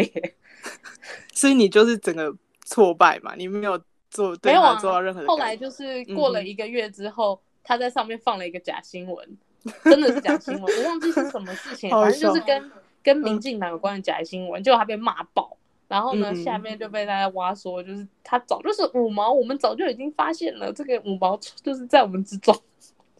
[1.35, 5.26] 所以你就是整个挫败嘛，你没有做对没有做到任何。
[5.26, 9.38] 后来就是过了一个月之后，他在上面放了一个假新闻，
[9.85, 12.70] 真的是假新闻，我忘记是什么事情，好反正就是跟
[13.07, 15.57] 跟民进党有关的假新闻，结果他被骂爆。
[15.87, 22.53] 然后呢，嗯下面就被大家挖说，就是他早就是五毛，我们早就已经发现了这个五毛就是在我们之中，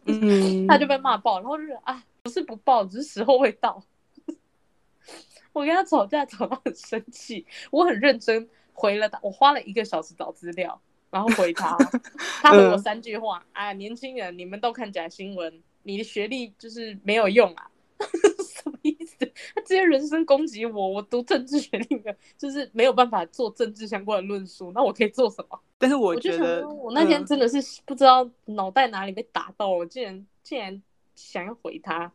[0.07, 3.81] 嗯， 他就被骂爆，然后就是啊，不是不爆，只是时候未到。
[5.55, 11.79] 我跟他吵架吵到很生气，我很认真回了他，我花了一个小时找资料，然后回他，
[12.43, 17.71] 他回我三句话，哎，年轻人，你们都看假新闻，你的学历就是没有用啊，
[18.65, 19.33] 什么意思？
[19.55, 25.59] 他直接人身攻击我，我读政治学那个，就是没有办法做政治相关的论述，那我可以做什么？
[25.79, 30.83] 但是我觉得我那天嗯真的是不知道脑袋哪里被打到，我竟然竟然
[31.15, 32.11] 想要回他，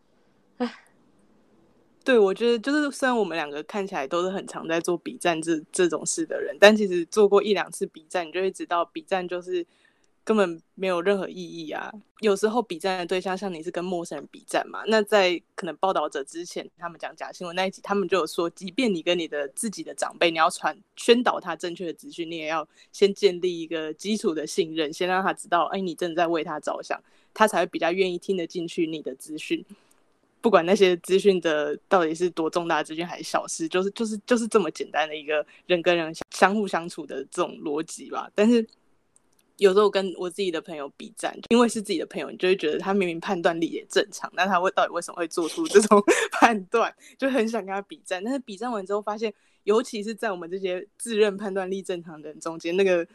[2.04, 9.64] 对，我觉得就是虽然我们两个看起来都是很常在做比战这这种事的人，但其实做过一两次比战，你就会知道比战就是
[10.24, 11.92] 根本没有任何意义啊。
[12.20, 27.02] 有时候比战的对象像你是跟陌生人比战嘛，那在可能报道者之前，他们讲假新闻那一集，他们就有说，即便你跟你的自己的长辈，你要传宣导他正确的资讯，你也要先建立一个基础的信任，先让他知道，哎，你正在为他着想，
[27.34, 29.66] 他才会比较愿意听得进去你的资讯。
[30.42, 38.28] 不管那些资讯的到底是多重大资讯还是小事，就是就是就是这么简单的一个人跟人相相互相处的这种逻辑吧。
[38.34, 38.68] 但是
[39.58, 48.24] 有时候跟我自己的朋友比战，因为是自己的朋友，你就会觉得他明明判断力也正常，那他会到底为什么会做出这种判断，就很想跟他比战。
[48.24, 49.34] 但是比战完之后发现，
[49.64, 53.08] 尤其是在我们这些自认判断力正常的人中间，那个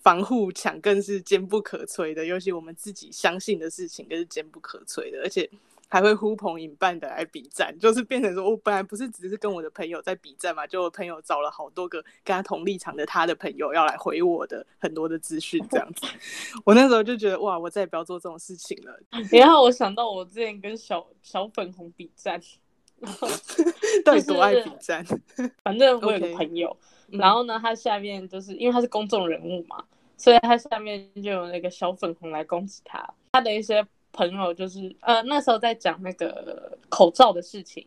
[0.00, 2.24] 防护墙更是坚不可摧的。
[2.24, 5.50] 尤其我们自己相信的事情更是坚不可摧的，而且。
[5.88, 16.06] 还会呼朋引伴的来比战，就是变成说，我本来不是只是跟我的朋友在比战嘛，就我朋友找了好多个跟他同立场的他的朋友要来回我的很多的资讯，这样子。
[16.64, 19.00] 我那时候就觉得，哇，我再也不要做这种事情了。
[19.32, 22.40] 然后我想到我之前跟小小粉红比战，
[22.98, 23.26] 然后
[24.04, 25.04] 到底多爱比战？
[25.62, 26.76] 反正我有个朋友
[27.10, 29.82] 嗯然后呢，他下面就是因为他是公众人物嘛，
[30.18, 33.14] 所以他下面就有那个小粉红来攻击他。
[33.32, 33.86] 他的一些
[34.18, 37.86] 朋友就是呃那时候在讲那个口罩的事情，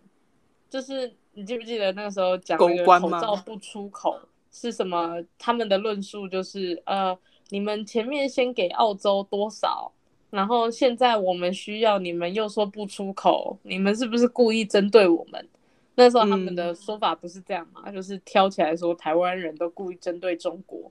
[0.69, 4.17] 就是你记不记得那个时候讲那个口罩不出口
[4.49, 5.21] 是什么？
[5.37, 7.17] 他们的论述就是呃
[7.49, 9.91] 你们前面先给澳洲多少？
[10.29, 15.49] 然后现在我们需要，你们又说不出口，你们是不是故意针对我们？
[15.95, 20.89] 那时候他们的说法不是这样嘛，就是挑起来说台湾人都故意针对中国，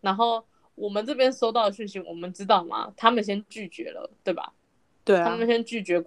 [0.00, 0.42] 然后
[0.78, 2.92] 我们这边收到的讯息，我们知道吗？
[2.96, 4.52] 他们先拒绝了，对吧？
[5.04, 6.04] 对啊他们，先拒绝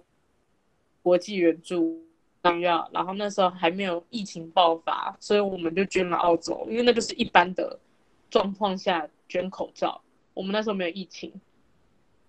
[1.02, 2.02] 国际援助，
[2.42, 7.78] 想要，然后那时候还没有疫情爆发，所以我们就捐了澳洲，因为那就是一般的
[8.30, 10.00] 状况下捐口罩。
[10.34, 11.32] 我们那时候没有疫情，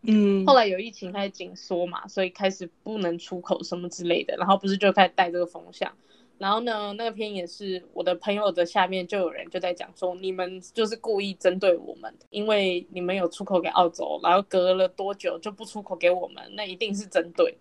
[0.02, 5.92] 嗯后来有疫情开始紧缩嘛，所以开始不能出口什么之类的，然后不是就开始带这个风向。
[6.40, 17.58] 然后呢，那个篇也是我的朋友的下面就有人就在讲说，你们就是故意针对我们，因为你们有出口给澳洲，然后隔了多久就不出口给我们，那一定是针对。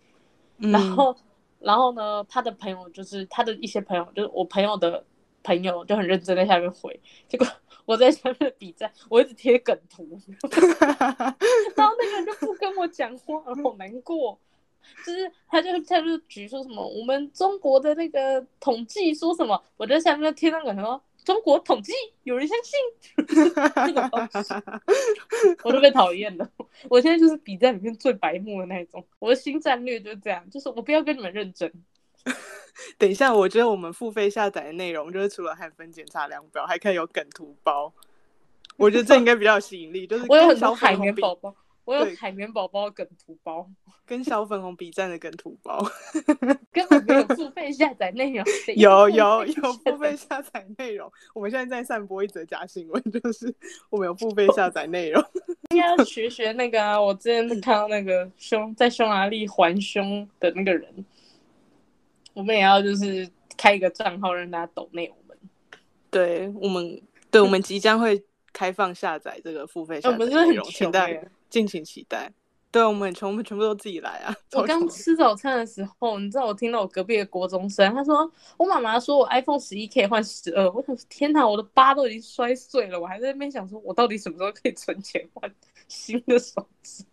[0.59, 1.17] 嗯 然后，
[1.61, 5.05] 然后呢，他的朋友就是他的一些朋友，就是我朋友的
[5.43, 6.99] 朋友就很认真在下面回，
[7.29, 7.47] 结果
[7.85, 10.09] 我在下面比赛，我一直贴梗图，
[11.77, 14.39] 然后那个人就不跟我讲话，好难过。
[15.05, 21.93] 就是他就他就举说什么我们中国的那个统计说什么，我在下面贴那个什么中国统计
[22.25, 23.27] 有人相信
[23.87, 24.55] 这个东西，
[25.63, 26.49] 我都被讨厌了。
[26.89, 31.73] 我现在就是比在里面最白目的那一种，我的新战略就是这样，就是我不要跟你们认真。
[32.99, 37.93] 等一下，我觉得我们付费下载的内容就是除了汉分检查量表，还可以有梗图包。
[38.77, 41.55] 我觉得这应该比较有吸引力，就是我有很多海绵宝宝，
[41.85, 43.69] 我有对海绵宝宝梗图包，
[44.07, 45.85] 跟小粉红比战的梗图包。
[46.73, 48.45] 根本没有付费下载内容。
[48.77, 53.55] 有有有 付费下载内容，我们现在在散播一则假新闻，就是
[53.91, 55.23] 我们有付费下载内容。
[55.71, 57.01] 应该要学学那个啊！
[57.01, 61.05] 我之前看到那个匈在匈牙利还胸的那个人，
[62.35, 65.37] 我们也要就是开一个账号让大家抖内我们。
[66.11, 68.23] 对我们，对我们即将会
[68.53, 72.33] 开放下载这个付费下我载们真的很内容，请大穷欸家敬请期待。
[72.71, 74.35] 对，我们很穷，我们全部都自己来啊。
[74.55, 85.55] 我刚吃早餐的时候，你知道我听到我隔壁的国中生，他说我妈妈说我 iPhone 十一可以换十二，我想天哪，我的八都已经摔碎了，我还在那边想说，我到底什么时候可以存钱换
[85.87, 87.05] 新的手机？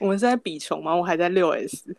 [0.00, 0.92] 我们是在比穷吗？
[0.96, 1.96] 我还在六 S，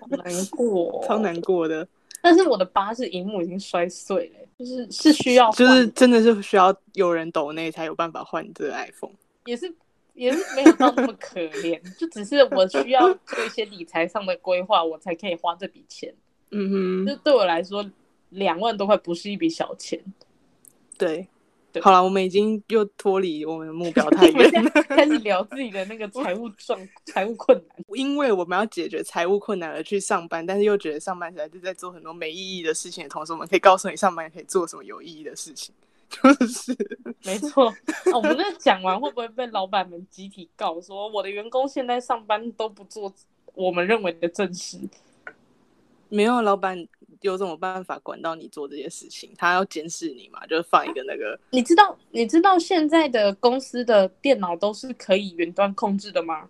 [0.00, 1.40] 好 难过、哦超难。
[1.40, 1.86] 过的。
[2.22, 9.10] 但是我的八是荧幕已经摔碎了，就是是需要就是真的是需要有人抖内才有办法换这个 iPhone。
[9.46, 9.68] 也是
[10.14, 16.14] 也是没有到那么可怜，就只是我需要做一些理财上的规划，我才可以花这笔钱。
[16.50, 17.84] 嗯哼，就对我来说，
[18.30, 20.00] 两万多块不是一笔小钱。
[20.98, 21.26] 对。
[21.72, 27.76] 对好了，我们已经又脱离我们的目标太 远开始聊自己的那个财务状、 财务困难。
[27.94, 35.74] 因为我们要解决财务困难而去上班，但是又觉得上班起来就在做很多没意义的事情的同时，我们可以告诉你上班可以做什么有意义的事情，
[36.12, 36.76] 就是
[37.24, 37.74] 没错、啊
[38.14, 43.12] 我们这讲完会不会被老板们集体告说我的员工现在上班都不做
[43.54, 44.78] 我们认为的正事？
[46.08, 46.86] 没有老板
[47.22, 56.48] 有什么办法管到你做这些事情，他要监视你嘛，就是放一个那个你知道你知道现在的公司的电脑都是可以远端控制的吗？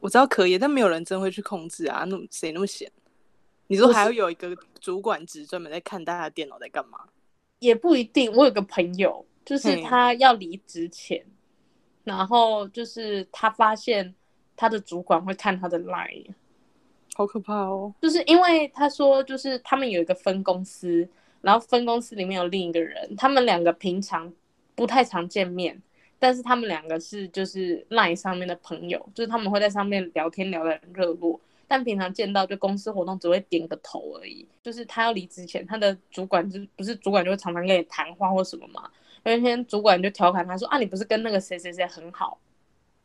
[0.00, 2.90] 我知道可以，但没有人真会去控制啊，那谁那么闲？
[3.66, 6.98] 你说还要有一个主管职专门在看大家的电脑在干嘛？
[7.62, 8.30] 也不一定。
[8.34, 11.24] 我有个朋友，就是他要离职前，
[12.04, 14.14] 然后就是他发现
[14.56, 16.26] 他的主管会看他的 line，
[17.14, 17.94] 好可怕哦！
[18.02, 21.08] 就是因为他说，就是他们有一个分公司，
[21.40, 24.32] 然后分公司里面有另一个人，他们两个平常
[24.74, 25.80] 不太常见面，
[26.18, 31.40] 但是他们两个是就是 line 上面的朋友，就是他们会在上面聊天聊得很热络。
[31.72, 34.46] 但平常见到就公司活动只会点个头而已。
[34.62, 38.90] 就是他要离职前，他的主管就不是主管就会常常跟你谈话或什么嘛。
[39.24, 42.38] 有一天主管就调侃他说：“啊，你不是跟那个谁谁谁很好？”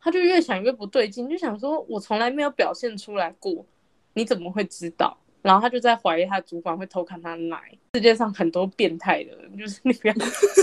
[0.01, 3.65] 他就越想越不对劲，就想说：“我从来没有表现出来过，
[4.15, 7.57] 你怎么会知道？”然后他就在怀疑他主管会偷看他奶。
[7.93, 10.13] 世界上很多变态的人，就是你不要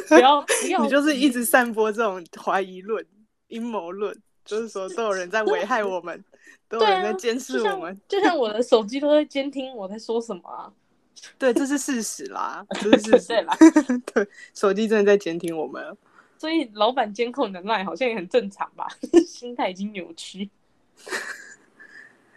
[0.09, 3.03] 不要不要， 你就是一直散播这种怀疑论、
[3.49, 6.23] 阴谋论，就是说都有人在危害我们，
[6.69, 8.01] 都有在监视我们。
[8.09, 10.73] 就像我的手机都在监听我在说什么啊。
[11.39, 13.27] 对，这是事实啦， 这是事实。
[13.29, 13.57] 对啦，
[14.13, 15.97] 对，手机真的在监听我们。
[16.37, 18.87] 所以老板监控能耐好像也很正常吧？
[19.27, 20.51] 心态已经扭曲。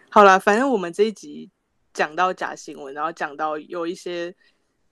[0.08, 1.50] 好了，反正我们这一集
[1.92, 4.34] 讲到假新闻，然后讲到有一些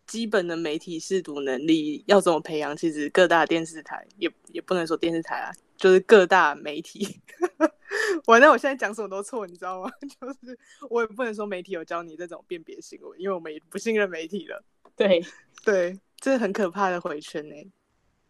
[0.07, 7.21] 基本的媒体试读能力要怎么培养，其实各大电视台也也不能说电视台啊，就是各大媒体。
[8.27, 9.91] 完了，我现在讲什么都错，你知道吗？
[10.21, 10.59] 就是
[10.91, 14.63] 我也不能说媒体有教你这种辨别新闻，因为我们也不信任媒体了。
[14.97, 15.23] 对
[15.65, 17.55] 对，这是很可怕的回圈呢、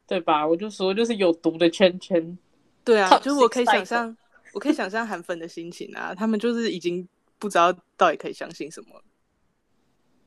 [0.07, 0.47] 对吧？
[0.47, 2.37] 我就说就是有毒的圈圈。
[2.85, 4.17] 对啊，就是我可以想象，
[4.53, 9.03] 我可以想象韩粉的心情啊，他们就是已经不知道到底可以相信什么。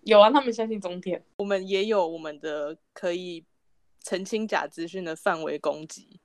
[0.04, 1.24] 有啊，他们相信中天。
[1.38, 3.46] 我们也有我们的可以
[4.04, 6.20] 澄清假资讯的范围攻击，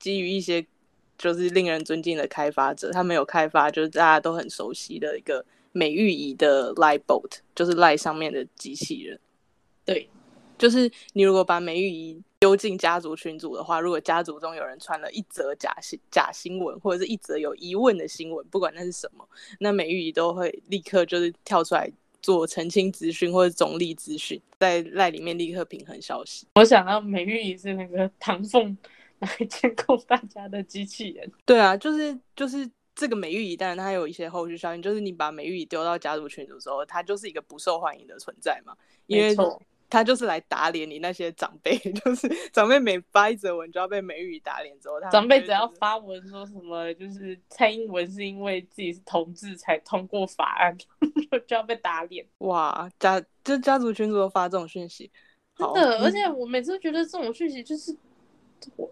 [0.00, 0.66] 基于一些
[1.16, 9.20] 就是令人尊敬的开发者，他们有开发就是大家都很熟悉的一个美玉仪的 Lie Bot，就是 Lie 上面的机器人。
[9.84, 10.08] 对，
[10.58, 19.28] 就是你如果把美玉仪丢进家族群组的话，如果家族中有人传了一则假新假新闻，或者是一则有疑问的新闻，不管那是什么，
[19.58, 21.90] 那美玉仪都会立刻就是跳出来
[22.22, 26.46] 做澄清资讯或者总理资讯，在赖里面立刻平衡消息。
[26.54, 28.76] 我想到美玉仪是那个唐凤
[29.20, 31.30] 来监控大家的机器人。
[31.44, 50.76] 对啊，就是就是这个美玉仪，当然它有一些后续效应，就是你把美玉仪丢到家族群组之后，它就是一个不受欢迎的存在嘛，因为没错，它就是来打脸你那些长辈， 就是长辈每发一则文就要被美玉仪打脸之后，他们长辈只要发文说什么，就是蔡英文是因为自己是同志才通过法案，
[51.46, 52.26] 就要被打脸。
[52.38, 55.10] 哇家就家族群组都发这种讯息，
[55.54, 57.96] 好真的，嗯而且我每次都觉得这种讯息就是
[58.76, 58.90] 我。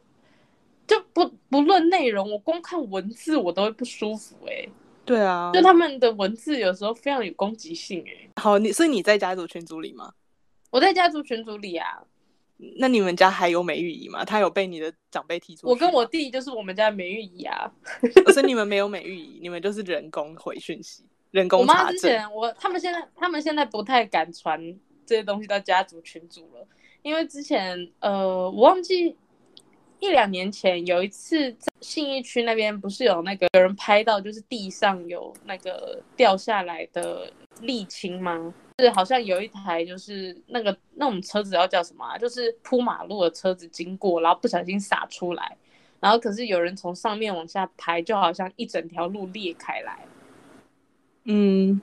[0.89, 4.67] 就不不论内容，我光看文字我都会不舒服哎、
[5.05, 10.15] 对啊，就他们的文字有时候非常有攻击性哎、好你所以你在家族群组里吗？
[10.71, 12.03] 我在家族群组里啊，
[12.77, 14.25] 那你们家还有美玉仪吗？
[14.25, 15.67] 他有被你的长辈踢出去？
[15.69, 17.71] 我跟我弟就是我们家的美玉姨啊。
[18.25, 21.85] 可是你 们没有美玉仪，你们就是人工回讯息，人工查证。
[21.85, 24.61] 妈之前我他们现在他们现在不太敢传
[25.07, 26.67] 这些东西到家族群组了，
[27.03, 29.17] 因为之前呃我忘记
[30.01, 38.55] 一两年前有一次在信义区那边不是有那个有人拍到就是地上有那个掉下来的沥青吗？
[38.79, 45.57] 是好像有一台就是那个那种车子要叫什么、就是铺马路的车子经过，然后不小心洒出来，
[45.99, 49.99] 然后可是有人从上面往下拍，就好像一整条路裂开来。
[51.25, 51.81] 嗯，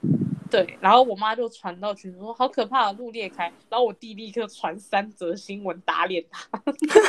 [0.50, 6.48] 对，然后我妈就传到群主说好可怕，路裂开，然后我弟立刻传三则新闻打脸他。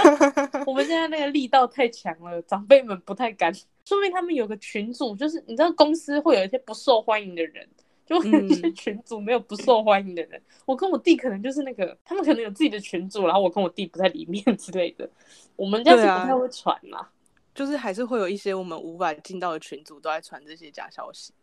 [0.66, 3.54] 我们现在那个力道太强了，长辈们不太敢。
[3.86, 7.68] 说明他们有个群主，就是你知道公司会有一些不受欢迎的人，
[8.06, 10.42] 就会有一些嗯群主没有不受欢迎的人。
[10.66, 15.10] 我跟我弟可能就是那个，他们可能有自己的群主，然后我跟我弟不在里面之类的。
[15.56, 17.10] 我们家是不太会传啦。
[17.56, 21.34] 就是还是会有一些我们无法进到的群组都在传这些假消息。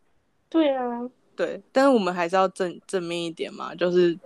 [0.49, 1.01] 对啊，
[1.37, 4.19] 对，但是我们还是要正正面一点嘛，就是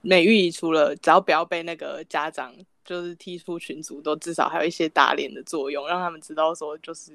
[0.00, 2.54] 美玉仪除了只要不要被那个家长
[2.84, 7.12] 就是踢出群组，都至少还有一些打脸的作用，让他们知道说，就是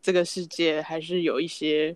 [0.00, 1.94] 这个世界还是有一些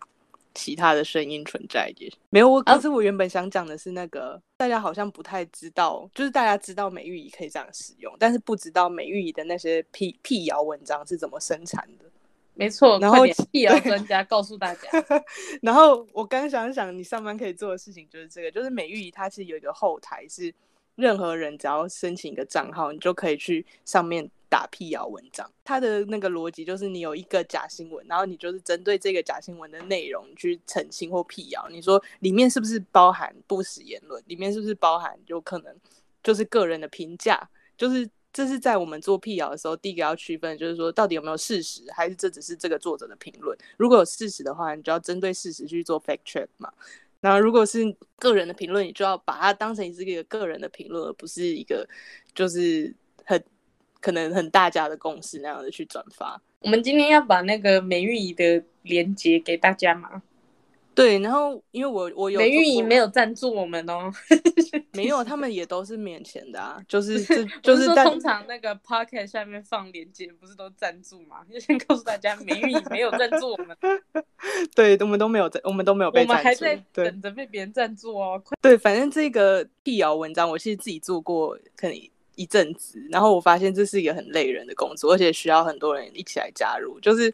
[0.54, 2.10] 其他的声音存在的。
[2.30, 12.06] 没有我，可是我原本想讲的是那个，大家好像不太知道，就是大家知道美玉仪可以这样使用，但是不知道美玉仪的那些辟辟谣文章是怎么生产的。
[12.54, 14.88] 没错，然后辟谣对专家告诉大家。
[15.62, 20.54] 然后我刚想想，你上班可以做的事情就是这个，就是美玉仪它其实有一个后台，是
[20.96, 25.50] 任何人只要申请一个账号，你就可以去上面打辟谣文章。
[25.64, 31.66] 它的那个逻辑就是你有一个假新闻，然后你就是针对这个假新闻的内容去澄清或辟谣。
[31.70, 34.22] 你说里面是不是包含不实言论？
[34.26, 35.74] 里面是不是包含有可能
[36.22, 37.48] 就是个人的评价？
[37.78, 43.56] 就是这是在我们做辟谣的时候，第一个要区分，就是说到底有没有事实，还是这只是这个作者的评论。
[43.76, 46.72] 如果有事实的话，你就要针对事实去做 fact check 嘛。
[47.20, 51.86] 然后如果是个人的评论，你就要把它当成是一个个人的评论，而不是一个
[52.34, 52.92] 就是
[53.24, 53.40] 很
[54.00, 56.40] 可能很大家的共识那样的去转发。
[56.60, 60.22] 我们今天要把那个美玉仪的连接给大家吗？
[60.94, 64.12] 对，然后因为我我有美玉做过仪没有赞助我们哦，
[64.92, 71.38] 没有， 他们也都是免钱的啊，就是 这就是通常那个 pocket 下面放链接不是都赞助吗？
[71.50, 73.76] 就先告诉大家，美玉仪没有赞助我们，
[74.74, 76.84] 对，我们都没有在，我们都没有我被赞助们还在。
[76.92, 78.42] 等着被别人赞助哦。
[78.60, 81.96] 对，反正这个辟谣文章，我其实自己做过，可能
[82.34, 87.32] 一阵子，然后我发现这是一个很累人的工作，而且需要很多人一起来加入，就是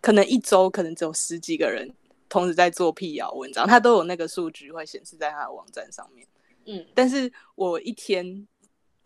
[0.00, 1.86] 可能一周可能只有十几个人
[2.34, 6.26] 同时在做辟谣文章，它都有那个数据会显示在它的网站上面。
[6.64, 8.44] 嗯，但是我一天，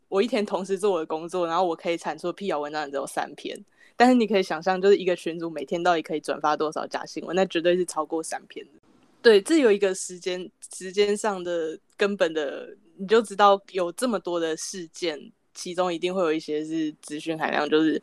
[0.09, 3.55] 我一天同时做我的工作，然后我可以产出辟谣文章只有三篇。
[3.97, 8.73] 但是你可以想象，就是一个群组每天到底可以转发多少假新闻，那绝对是超过三篇的。
[9.21, 18.03] 对，这有一个时间时间上的根本的，你就知道有这么多的事件，其中一定会有一些是资讯含量就是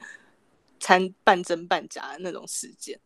[0.80, 3.00] 掺半真半假的那种事件。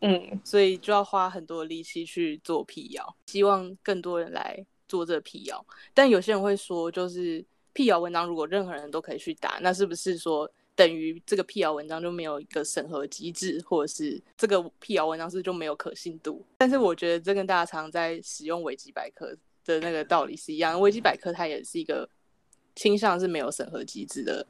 [0.00, 5.64] 嗯，所以就要花很多力气去做辟谣，希望更多人来做这辟谣。
[5.92, 16.46] 但有些人会说，就是辟谣文章如果任何人都可以去打，那是不是说等于这个辟谣文章就没有一个审核机制，或者是这个辟谣文章是不是就没有可信度？
[16.58, 22.08] 但是我觉得这跟大家常在使用维基百科的那个道理是一样，维基百科它也是一个
[22.76, 24.46] 倾向是没有审核机制的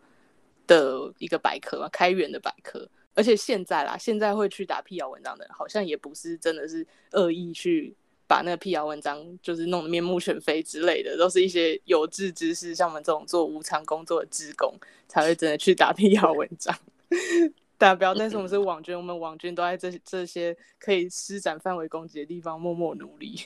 [0.66, 2.86] 的一个百科嘛，开源的百科。
[3.18, 7.92] 而且现在啦，现在会去打辟谣文章的人，好像也不是真的是恶意去
[8.28, 14.72] 把那个辟谣文章就是弄得面目全非之类的，都是一些有志之士，像我们这种做无偿工作的职工
[15.08, 16.72] 才会真的去打辟谣文章。
[17.76, 23.40] 大家不要担心，我们是网军，我们网军都在这这些可以施展范围攻击的地方默默努力。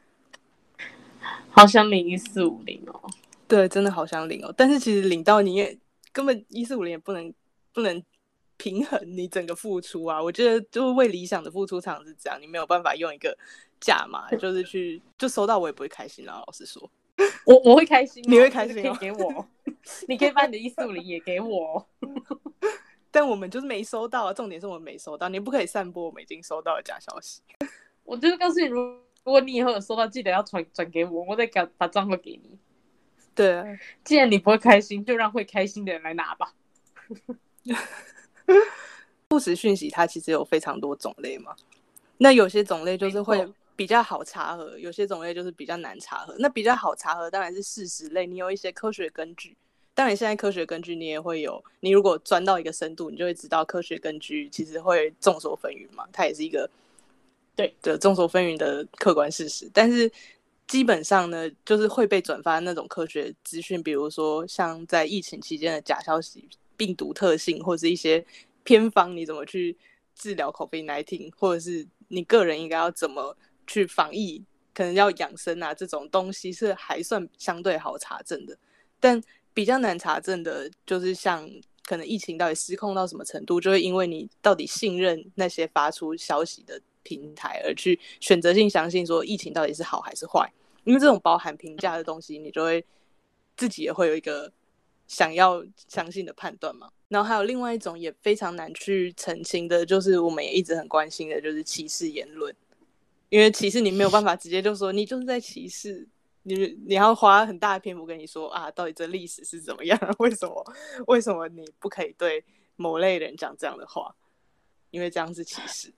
[1.48, 3.00] 好想领一四五零哦，
[3.48, 5.78] 对，真的好想领哦，但是其实领到你也
[6.12, 7.32] 根本一四五零也不能
[7.72, 8.02] 不能。
[8.62, 13.36] 平衡你整个付出啊，我觉得就是为理想的付出常常是这样，你没有办法用一个
[13.80, 16.40] 价码，就是去就收到我也不会开心啊。
[16.46, 16.88] 老实说，
[17.44, 19.48] 我我会开心，你会开心，可以给我，
[20.06, 21.84] 你可以把你的一四五零也给我，
[23.10, 24.32] 但我们就是没收到啊。
[24.32, 27.42] 重点是我们没收到，你不可以散播我们已经收到的假消息。
[28.04, 28.80] 我就是告诉你，如
[29.24, 32.56] 如果你以后有收到，记得要转转给我，我再给把账号给你。
[33.34, 33.64] 对啊，
[34.04, 36.54] 既然你不会开心，就让会开心的人来拿吧。
[39.28, 41.56] 不实讯息它其实有非常多种类嘛，
[42.18, 46.36] 那有些种类就是会比较好查核，有些种类就是比较难查核。
[46.38, 49.56] 那比较好查核当然是事实类，你有一些科学根据。
[49.94, 56.68] 当然现在科学根据你也会有，你如果钻到一个深度，你就会知道科学根据其实会众说纷纭嘛，它也是一个
[57.56, 59.70] 对的众说纷纭的客观事实。
[59.72, 60.10] 但是
[60.66, 66.48] 基本上呢，就是会被转发那种科学资讯，比如说像在疫情期间的假消息。
[66.76, 68.24] 病毒特性或是一些
[68.64, 69.76] 偏方，你怎么去
[70.14, 74.44] 治疗 COVID-19，或者是你个人应该要怎么去防疫，
[74.74, 78.56] 可能要养生啊，这种东西是还算相对好查证的。
[79.00, 79.20] 但
[79.54, 81.48] 比较难查证的，就是像
[81.84, 90.52] 可能疫情到底失控到什么程度，就会因为你到底信任那些发出消息的平台，而去选择性相信说疫情到底是好还是坏。
[90.84, 92.84] 因为这种包含评价的东西，你就会
[93.56, 94.52] 自己也会有一个。
[95.12, 102.54] 想要相信的判断嘛，然后还有另外一种也非常难去澄清的，就是我们也一直很关心的，就是歧视言论。
[103.28, 106.08] 因为歧视你没有办法直接就说你就是在歧视，
[106.44, 106.54] 你
[106.86, 109.98] 你要花很大的篇幅跟你说啊，到底这历史是怎么样？
[110.18, 110.64] 为什么
[111.06, 112.42] 为什么你不可以对
[112.76, 114.14] 某类人讲这样的话？
[114.90, 115.92] 因为这样是歧视。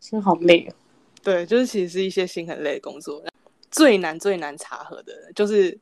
[0.00, 0.74] 心好累啊。
[1.22, 3.22] 对，就是其实是一些心很累的工作，
[3.70, 5.78] 最难最难查核的就是。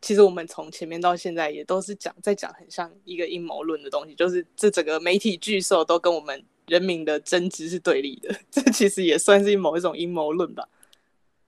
[0.00, 10.68] 其实我们从前面到现在也都是讲在讲很像一个阴谋论的东西，就是这整个媒体巨兽都跟我们人民的真知是对立的， 这其实也算是某一种阴谋论吧，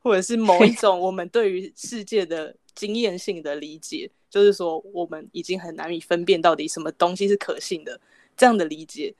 [0.03, 8.01] 或者是某一种我们对于世界的经验性的理解，就是说我们已经很难以分辨到底什么东西是可信的，
[8.37, 9.15] 这样的理解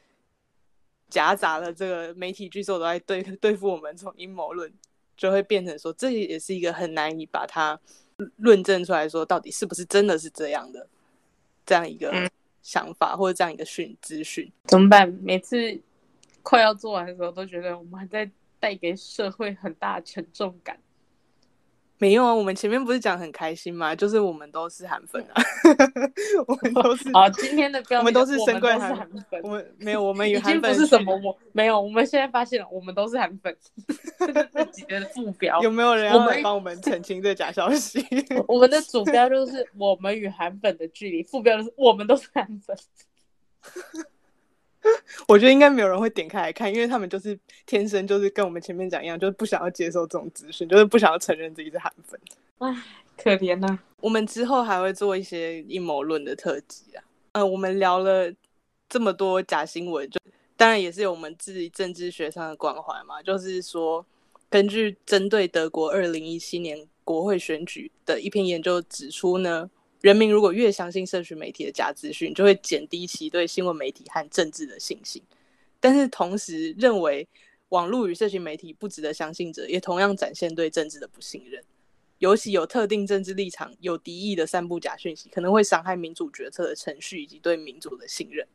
[1.09, 4.73] 夹杂了这个媒体巨兽都在对 对付我们这种阴谋论，
[5.17, 7.81] 就会变成说这也是一个很难以把它。
[8.37, 10.87] 论证出来说，到底是不是真的是这样的，
[11.65, 12.13] 这样一个
[12.63, 15.09] 想法或者这样一个讯资讯，怎么办？
[15.23, 15.81] 每次
[16.43, 20.79] 快要做完的时候，都觉得我们还在带给社会很大沉重感。
[22.01, 23.95] 没有啊，我们前面不是讲很开心吗？
[23.95, 25.43] 就是我们都是韩粉啊，
[26.49, 31.15] 我们都是啊，今天的标我们都是深贵韩粉，我们没有，我们与韩粉是什么？
[31.23, 33.55] 我没有，我们现在发现了，我们都是韩粉，
[34.51, 38.03] 这几个副标有没有人要来帮我们澄清这假消息？
[38.49, 42.75] 我们的主标就是我们与韩粉的距离，副标就是我们都是韩粉。
[45.29, 52.19] 我觉得应该没有人会点开来看，因为他们就是天生就是跟我们前面讲一样，就是不想要接受这种资讯，就是不想要承认自己是韩粉。
[52.59, 52.75] 唉，
[53.17, 53.79] 可怜呐。
[54.01, 57.05] 我们之后还会做一些阴谋论的特辑啊。
[57.33, 58.33] 呃，我们聊了
[58.89, 60.19] 这么多假新闻，就
[60.57, 63.23] 当然也是有我们自己政治学上的关怀嘛。
[63.23, 64.05] 就是说，
[64.49, 69.69] 根据针对德国二零一七年国会选举的一篇研究指出呢。
[70.01, 75.23] 人民如果越相信社群媒体的假资讯，就会减低其对新闻媒体和政治的信心。
[75.79, 77.27] 但是同时认为
[77.69, 81.63] 网络与社群媒体不值得相信者，也同样展现对政治的不信任。
[82.19, 88.47] 尤其有特定政治立场、有敌意的散布假讯息，可能会伤害民主决策的程序以及对民主的信任。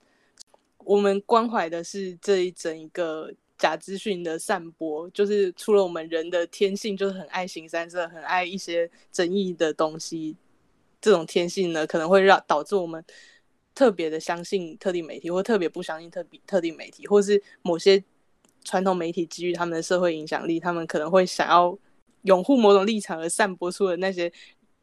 [0.79, 10.35] 我们关怀的是这一整一个假资讯的散播，就是除了我们人的天性，就是很爱形三色，很爱一些争议的东西。
[11.05, 13.05] 这种天性呢，可能会让导致我们
[13.75, 18.03] 特别的相信特定媒体，或特别不相信特别特定媒体，或是某些
[18.63, 21.77] 传统媒体基于他们的社会影响力，他们可能会想要
[22.23, 24.33] 拥护某种立场而散播出的那些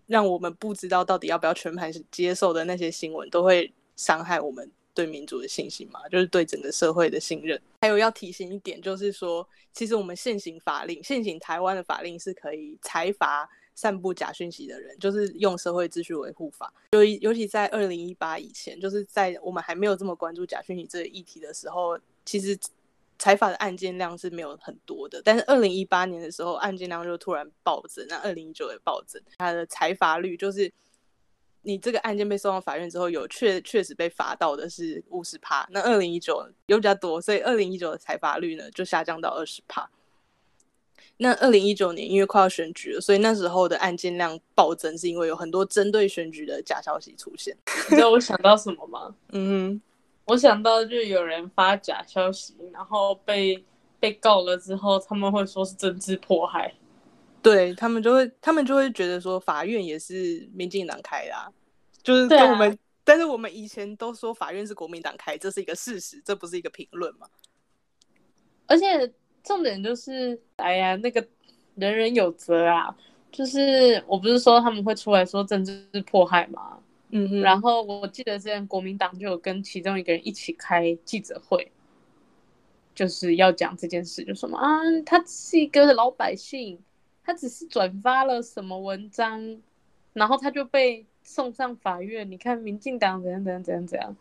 [0.07, 7.61] 让我们不知道到底要不要全盘接受的那些新闻，都会伤害我们对民主的信心嘛，就是对整个社会的信任。
[7.81, 13.51] 还有要提醒一点，就是说，其实我们现行法令，现行台湾的法令是可以裁罚。
[13.75, 16.73] 散布假讯息的人，就是用社会秩序维护法。
[16.93, 22.59] 尤尤其在二零一八以前，就是在我们还没有这么关注假讯息这个议题的时候，其实
[23.19, 30.71] 财阀的案件量是没有很多的，但是二零一八年的时候案件量就突然暴增，那二零一九也暴增，它的财罚率就是
[31.63, 39.89] 你这个案件被送到法院之后，有确确实被罚到的是五十趴，那二零一九有比较多，所以二零一九的财罚率呢就下降到二十趴。
[41.23, 47.57] 那二零一九年因为快要选举了，所以那时候的案件量暴增，是因为有很多针对选举的假消息出现。
[47.89, 49.15] 你知道我想到什么吗？
[49.33, 49.81] 嗯。
[50.25, 53.63] 我想到就有人发假消息，然后被
[53.99, 56.73] 被告了之后，他们会说是政治迫害，
[57.43, 61.53] 对他们就会他们就会觉得说法院也是民进党开的，
[62.05, 67.27] 就是跟我们，但是我们以前都说法院是国民党开，这是一个事实，这不是一个评论嘛。
[68.69, 69.13] 而且
[69.43, 71.27] 重点就是，哎呀，那个
[71.75, 72.97] 人人有责啊，
[73.31, 76.79] 就是我不是说他们会出来说政治迫害吗？
[77.11, 81.71] 嗯，然后我记得之前国民党就有跟其中一个人一起开记者会，
[82.95, 86.79] 就是要讲这件事，就什么啊，他是一个老百姓，
[87.23, 89.61] 他只是转发了什么文章，
[90.15, 92.31] 然后他就被送上法院。
[92.31, 94.17] 你看民进党怎样怎样怎样怎样。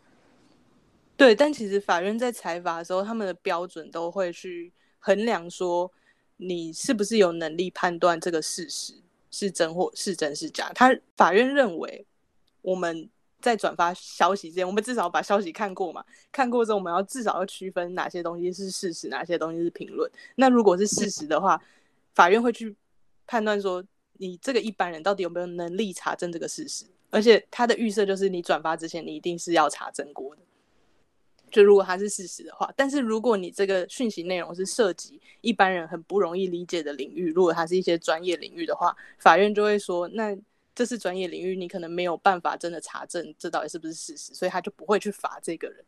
[1.16, 5.92] 对，但其实法院在裁罚的时候，他们的标准都会去衡量说
[6.38, 8.94] 你是不是有能力判断这个事实
[9.30, 10.72] 是真或是真是假。
[10.74, 12.06] 他法院认为。
[12.64, 16.04] 我们在转发消息之前，我们至少把消息看过嘛？
[16.30, 20.08] 看过之后，我们要至少要区分哪些东西是事实，哪些东西是评论。
[20.36, 21.60] 那如果是事实的话，
[22.14, 22.72] 法院会去
[23.26, 23.82] 判断说，
[24.12, 26.84] 你这个一般人到底有没有能力查证这个事实？
[27.10, 30.41] 而且他的预设就是，你转发之前，你一定是要查证过的。
[31.52, 40.36] 就如果它是事实的话，但是如果你这个讯息内容是涉及一般人很不容易理解的领域，如果它是一些专业领域的话，法院就会说那。
[40.74, 45.84] 这是专业领域，你可能没有办法真的查证这到底是不是事实，所以他就不会去罚这个人。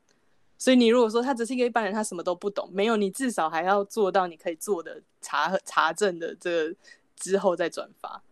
[0.59, 6.71] 所以你如果说他只是一个一般人，他什么都不懂，没有你至少还要做到你可以做的查查证的这
[7.17, 8.23] 之后再转发。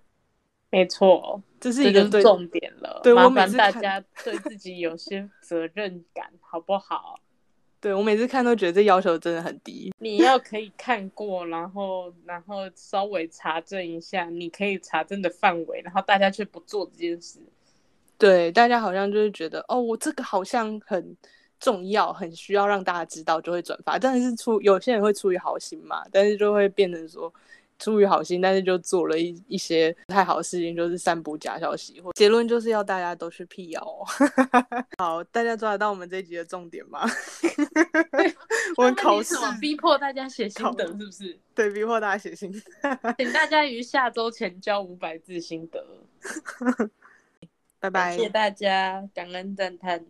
[0.73, 2.99] 没错，这是一个重点了。
[3.03, 7.21] 对我烦大家对自己有些责任感，好不好？
[7.79, 9.93] 对我每次看都觉得这要求真的很低。
[9.99, 17.39] 你要可以看过，然后然后稍微查证一下，你可以查证的范围，然后大家却不做这件事。
[18.17, 21.15] 对，大家好像就是觉得哦，我这个好像很
[21.61, 23.99] 重要，很需要让大家知道，就会转发。
[23.99, 27.31] 但是出有些人会出于好心嘛，但是就会变成说。
[27.83, 32.01] 出于好心，但是就做了一一些不太好的事情，就是散布假消息。
[32.01, 34.05] 或结论就是要大家都去辟谣。
[34.99, 37.05] 好，大家抓得到我们这一集的重点吗？
[38.79, 41.39] 我们考试逼迫大家写心得，是不是？
[41.55, 45.85] 对，逼迫大家写心得，请大家于下周前交五百字心得。
[47.81, 50.07] 拜拜，谢谢大家，感恩赞叹。